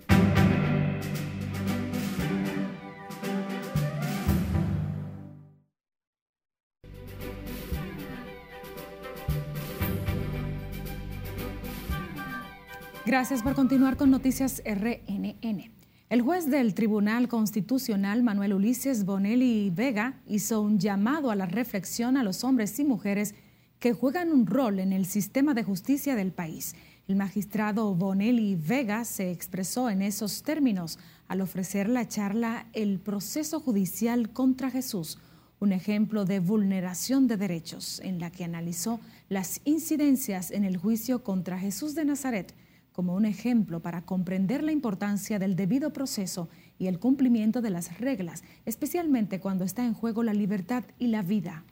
Gracias 13.11 13.43
por 13.43 13.57
continuar 13.57 13.97
con 13.97 14.13
Noticias 14.13 14.63
RNN. 14.65 15.73
El 16.11 16.23
juez 16.23 16.49
del 16.49 16.75
Tribunal 16.75 17.27
Constitucional, 17.27 18.23
Manuel 18.23 18.53
Ulises 18.53 19.05
Bonelli 19.05 19.69
Vega, 19.71 20.21
hizo 20.29 20.63
un 20.63 20.79
llamado 20.79 21.33
a 21.33 21.35
la 21.35 21.47
reflexión 21.47 22.17
a 22.17 22.23
los 22.23 22.45
hombres 22.45 22.79
y 22.79 22.85
mujeres 22.85 23.35
que 23.81 23.95
juegan 23.95 24.31
un 24.31 24.47
rol 24.47 24.79
en 24.79 24.93
el 24.93 25.07
sistema 25.07 25.55
de 25.55 25.65
justicia 25.65 26.15
del 26.15 26.31
país. 26.31 26.77
El 27.09 27.17
magistrado 27.17 27.97
Bonelli 27.97 28.55
Vega 28.55 29.05
se 29.05 29.33
expresó 29.33 29.91
en 29.91 30.03
esos 30.03 30.45
términos 30.45 31.01
al 31.27 31.41
ofrecer 31.41 31.89
la 31.89 32.07
charla 32.07 32.69
El 32.75 33.01
proceso 33.01 33.59
judicial 33.59 34.31
contra 34.31 34.71
Jesús, 34.71 35.19
un 35.59 35.73
ejemplo 35.73 36.27
de 36.27 36.39
vulneración 36.39 37.27
de 37.27 37.37
derechos, 37.37 38.01
en 38.05 38.21
la 38.21 38.31
que 38.31 38.45
analizó 38.45 39.01
las 39.29 39.63
incidencias 39.65 40.53
en 40.53 40.63
el 40.63 40.77
juicio 40.77 41.25
contra 41.25 41.59
Jesús 41.59 41.97
de 41.97 42.05
Nazaret 42.05 42.55
como 42.93 43.15
un 43.15 43.25
ejemplo 43.25 43.81
para 43.81 44.03
comprender 44.03 44.63
la 44.63 44.73
importancia 44.73 45.39
del 45.39 45.57
debido 45.57 45.93
proceso 45.93 46.49
y 46.79 46.87
el 46.87 46.99
cumplimiento 46.99 47.61
de 47.61 47.71
las 47.71 48.01
reglas, 48.01 48.43
especialmente 48.67 49.41
cuando 49.41 49.65
está 49.65 49.85
en 49.85 49.95
juego 49.95 50.23
la 50.23 50.35
libertad 50.35 50.85
y 50.99 51.09
la 51.09 51.23
vida. 51.23 51.65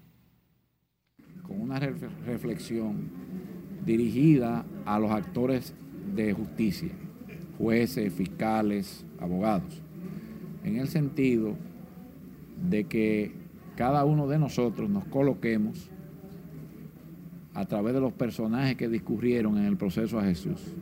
Con 1.42 1.60
una 1.60 1.80
reflexión 1.80 3.10
dirigida 3.84 4.64
a 4.84 4.98
los 4.98 5.10
actores 5.10 5.74
de 6.14 6.32
justicia, 6.32 6.90
jueces, 7.56 8.12
fiscales, 8.12 9.04
abogados, 9.18 9.82
en 10.64 10.76
el 10.76 10.88
sentido 10.88 11.56
de 12.68 12.84
que 12.84 13.32
cada 13.76 14.04
uno 14.04 14.26
de 14.26 14.38
nosotros 14.38 14.90
nos 14.90 15.04
coloquemos 15.06 15.90
a 17.54 17.64
través 17.64 17.94
de 17.94 18.00
los 18.00 18.12
personajes 18.12 18.76
que 18.76 18.88
discurrieron 18.88 19.56
en 19.58 19.64
el 19.64 19.76
proceso 19.76 20.18
a 20.18 20.24
Jesús 20.24 20.74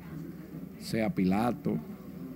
sea 0.79 1.15
Pilato, 1.15 1.77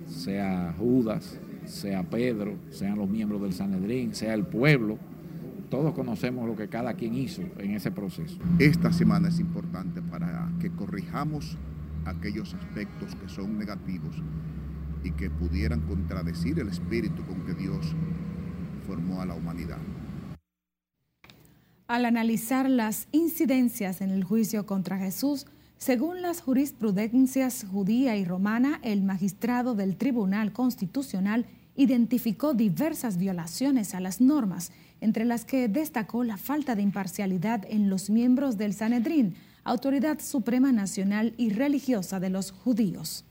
sea 0.06 0.74
Judas, 0.78 1.38
sea 1.64 2.02
Pedro, 2.02 2.56
sean 2.70 2.98
los 2.98 3.08
miembros 3.08 3.42
del 3.42 3.52
Sanedrín, 3.52 4.14
sea 4.14 4.34
el 4.34 4.44
pueblo, 4.44 4.98
todos 5.70 5.94
conocemos 5.94 6.46
lo 6.48 6.56
que 6.56 6.68
cada 6.68 6.94
quien 6.94 7.14
hizo 7.14 7.42
en 7.58 7.70
ese 7.70 7.92
proceso. 7.92 8.38
Esta 8.58 8.92
semana 8.92 9.28
es 9.28 9.38
importante 9.38 10.02
para 10.02 10.50
que 10.60 10.70
corrijamos 10.70 11.56
aquellos 12.04 12.54
aspectos 12.54 13.14
que 13.14 13.28
son 13.28 13.56
negativos 13.56 14.16
y 15.04 15.12
que 15.12 15.30
pudieran 15.30 15.80
contradecir 15.82 16.58
el 16.58 16.68
espíritu 16.68 17.24
con 17.24 17.46
que 17.46 17.54
Dios 17.54 17.94
formó 18.86 19.20
a 19.22 19.26
la 19.26 19.34
humanidad. 19.34 19.78
Al 21.86 22.04
analizar 22.04 22.68
las 22.68 23.08
incidencias 23.12 24.00
en 24.00 24.10
el 24.10 24.24
juicio 24.24 24.66
contra 24.66 24.98
Jesús, 24.98 25.46
según 25.80 26.20
las 26.20 26.42
jurisprudencias 26.42 27.64
judía 27.64 28.14
y 28.14 28.26
romana, 28.26 28.80
el 28.82 29.02
magistrado 29.02 29.74
del 29.74 29.96
Tribunal 29.96 30.52
Constitucional 30.52 31.46
identificó 31.74 32.52
diversas 32.52 33.16
violaciones 33.16 33.94
a 33.94 34.00
las 34.00 34.20
normas, 34.20 34.72
entre 35.00 35.24
las 35.24 35.46
que 35.46 35.68
destacó 35.68 36.22
la 36.22 36.36
falta 36.36 36.76
de 36.76 36.82
imparcialidad 36.82 37.64
en 37.66 37.88
los 37.88 38.10
miembros 38.10 38.58
del 38.58 38.74
Sanedrín, 38.74 39.36
autoridad 39.64 40.20
suprema 40.20 40.70
nacional 40.70 41.32
y 41.38 41.48
religiosa 41.48 42.20
de 42.20 42.28
los 42.28 42.50
judíos. 42.50 43.24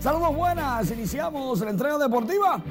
Saludos 0.00 0.36
buenas, 0.36 0.90
iniciamos 0.92 1.60
la 1.60 1.70
entrega 1.70 1.98
deportiva 1.98 2.62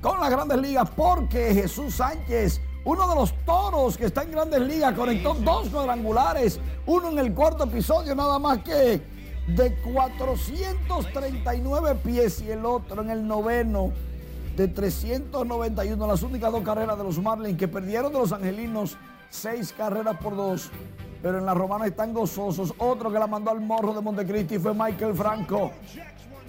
con 0.00 0.18
las 0.20 0.30
grandes 0.30 0.60
ligas 0.60 0.90
porque 0.90 1.54
Jesús 1.54 1.94
Sánchez, 1.94 2.60
uno 2.84 3.08
de 3.08 3.14
los 3.14 3.32
toros 3.44 3.96
que 3.96 4.06
está 4.06 4.24
en 4.24 4.32
grandes 4.32 4.60
ligas, 4.60 4.92
conectó 4.94 5.34
dos 5.34 5.68
cuadrangulares, 5.68 6.58
uno 6.86 7.10
en 7.10 7.18
el 7.18 7.32
cuarto 7.34 7.62
episodio 7.64 8.16
nada 8.16 8.38
más 8.38 8.58
que 8.58 9.15
de 9.46 9.74
439 9.76 11.94
pies 12.04 12.42
y 12.42 12.50
el 12.50 12.66
otro 12.66 13.02
en 13.02 13.10
el 13.10 13.26
noveno 13.26 13.92
de 14.56 14.68
391. 14.68 16.06
Las 16.06 16.22
únicas 16.22 16.50
dos 16.50 16.62
carreras 16.62 16.98
de 16.98 17.04
los 17.04 17.18
Marlins 17.18 17.58
que 17.58 17.68
perdieron 17.68 18.12
de 18.12 18.18
los 18.18 18.32
Angelinos, 18.32 18.96
seis 19.30 19.72
carreras 19.72 20.16
por 20.16 20.36
dos. 20.36 20.70
Pero 21.22 21.38
en 21.38 21.46
la 21.46 21.54
romana 21.54 21.86
están 21.86 22.12
gozosos. 22.12 22.74
Otro 22.78 23.10
que 23.10 23.18
la 23.18 23.26
mandó 23.26 23.50
al 23.50 23.60
morro 23.60 23.94
de 23.94 24.00
Montecristi 24.00 24.58
fue 24.58 24.74
Michael 24.74 25.14
Franco 25.14 25.72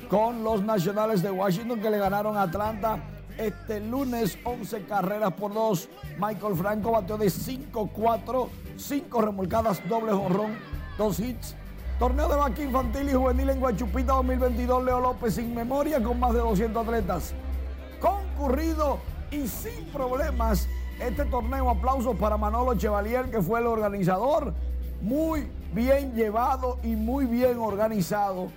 con 0.09 0.43
los 0.43 0.63
Nacionales 0.63 1.21
de 1.21 1.31
Washington 1.31 1.79
que 1.79 1.89
le 1.89 1.97
ganaron 1.97 2.37
a 2.37 2.43
Atlanta 2.43 2.99
este 3.37 3.79
lunes 3.79 4.37
11 4.43 4.83
carreras 4.83 5.33
por 5.33 5.53
dos. 5.53 5.89
Michael 6.19 6.55
Franco 6.55 6.91
bateó 6.91 7.17
de 7.17 7.27
5-4, 7.27 8.47
5 8.77 9.21
remolcadas, 9.21 9.87
doble 9.87 10.11
jonrón, 10.11 10.57
dos 10.97 11.19
hits 11.19 11.55
Torneo 11.99 12.29
de 12.29 12.35
vaca 12.35 12.61
infantil 12.61 13.09
y 13.09 13.13
juvenil 13.13 13.49
en 13.49 13.59
Guachupita 13.59 14.13
2022, 14.13 14.85
Leo 14.85 14.99
López 14.99 15.33
sin 15.33 15.55
memoria 15.55 16.01
con 16.01 16.19
más 16.19 16.31
de 16.31 16.39
200 16.39 16.85
atletas. 16.85 17.33
Concurrido 17.99 18.99
y 19.31 19.47
sin 19.47 19.83
problemas 19.85 20.67
este 20.99 21.25
torneo. 21.25 21.71
Aplausos 21.71 22.15
para 22.17 22.37
Manolo 22.37 22.75
Chevalier, 22.75 23.31
que 23.31 23.41
fue 23.41 23.61
el 23.61 23.65
organizador. 23.65 24.53
Muy 25.01 25.47
bien 25.73 26.13
llevado 26.13 26.77
y 26.83 26.95
muy 26.95 27.25
bien 27.25 27.57
organizado. 27.57 28.51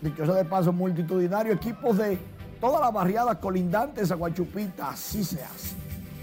Dicho 0.00 0.26
sea 0.26 0.34
de 0.34 0.44
paso, 0.44 0.72
multitudinario, 0.72 1.52
equipos 1.52 1.98
de 1.98 2.18
todas 2.60 2.80
las 2.80 2.92
barriadas 2.92 3.36
colindantes 3.36 4.10
a 4.10 4.16
Guachupita, 4.16 4.90
así 4.90 5.22
se 5.22 5.40
hace. 5.40 5.76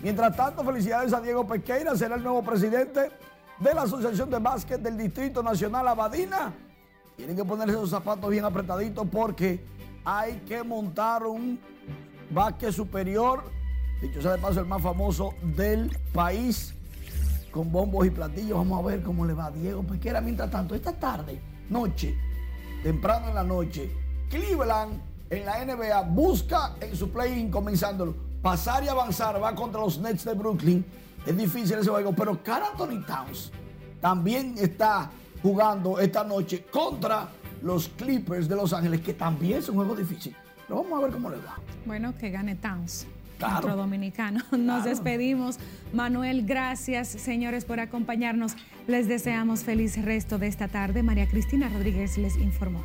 Mientras 0.03 0.35
tanto, 0.35 0.61
felicidades 0.65 1.13
a 1.13 1.21
Diego 1.21 1.47
Pequeira, 1.47 1.95
será 1.95 2.15
el 2.15 2.23
nuevo 2.23 2.43
presidente 2.43 3.11
de 3.59 3.73
la 3.73 3.83
Asociación 3.83 4.29
de 4.29 4.39
Básquet 4.39 4.81
del 4.81 4.97
Distrito 4.97 5.41
Nacional 5.41 5.87
Abadina. 5.87 6.53
Tienen 7.15 7.35
que 7.35 7.43
ponerse 7.43 7.73
esos 7.73 7.89
zapatos 7.89 8.29
bien 8.29 8.45
apretaditos 8.45 9.07
porque 9.11 9.65
hay 10.05 10.41
que 10.47 10.63
montar 10.63 11.23
un 11.23 11.59
básquet 12.29 12.71
superior, 12.71 13.43
dicho 14.01 14.21
sea 14.21 14.33
de 14.33 14.37
paso, 14.37 14.59
el 14.59 14.67
más 14.67 14.81
famoso 14.81 15.33
del 15.41 15.97
país, 16.13 16.73
con 17.51 17.71
bombos 17.71 18.05
y 18.05 18.11
platillos. 18.11 18.57
Vamos 18.57 18.83
a 18.83 18.87
ver 18.87 19.01
cómo 19.01 19.25
le 19.25 19.33
va 19.33 19.45
a 19.45 19.51
Diego 19.51 19.81
Pequera. 19.83 20.21
Mientras 20.21 20.51
tanto, 20.51 20.75
esta 20.75 20.93
tarde, 20.93 21.41
noche, 21.69 22.15
temprano 22.83 23.29
en 23.29 23.35
la 23.35 23.43
noche, 23.43 23.91
Cleveland 24.29 25.01
en 25.29 25.45
la 25.45 25.65
NBA 25.65 26.01
busca 26.03 26.75
en 26.79 26.95
su 26.95 27.11
play-in 27.11 27.49
comenzándolo, 27.49 28.15
pasar 28.43 28.83
y 28.83 28.87
avanzar, 28.87 29.41
va 29.41 29.55
contra 29.55 29.81
los 29.81 29.97
Nets 29.97 30.23
de 30.23 30.35
Brooklyn 30.35 30.85
es 31.27 31.37
difícil 31.37 31.77
ese 31.77 31.89
juego, 31.89 32.13
pero 32.13 32.41
Carl 32.41 32.63
Anthony 32.71 33.05
Towns 33.05 33.51
también 33.99 34.55
está 34.57 35.11
jugando 35.41 35.99
esta 35.99 36.23
noche 36.23 36.65
contra 36.71 37.27
los 37.61 37.89
Clippers 37.89 38.47
de 38.47 38.55
Los 38.55 38.71
Ángeles, 38.73 39.01
que 39.01 39.13
también 39.13 39.59
es 39.59 39.69
un 39.69 39.75
juego 39.75 39.95
difícil. 39.95 40.35
Pero 40.67 40.83
vamos 40.83 40.99
a 40.99 41.03
ver 41.03 41.11
cómo 41.11 41.29
le 41.29 41.37
va. 41.37 41.57
Bueno, 41.85 42.15
que 42.17 42.29
gane 42.29 42.55
Towns. 42.55 43.07
Claro. 43.37 43.75
dominicano. 43.75 44.41
Nos 44.57 44.83
despedimos. 44.83 45.59
Manuel, 45.93 46.43
gracias, 46.45 47.07
señores, 47.07 47.65
por 47.65 47.79
acompañarnos. 47.79 48.55
Les 48.87 49.07
deseamos 49.07 49.63
feliz 49.63 50.01
resto 50.03 50.39
de 50.39 50.47
esta 50.47 50.67
tarde. 50.67 51.03
María 51.03 51.27
Cristina 51.27 51.69
Rodríguez 51.69 52.17
les 52.17 52.35
informó. 52.37 52.81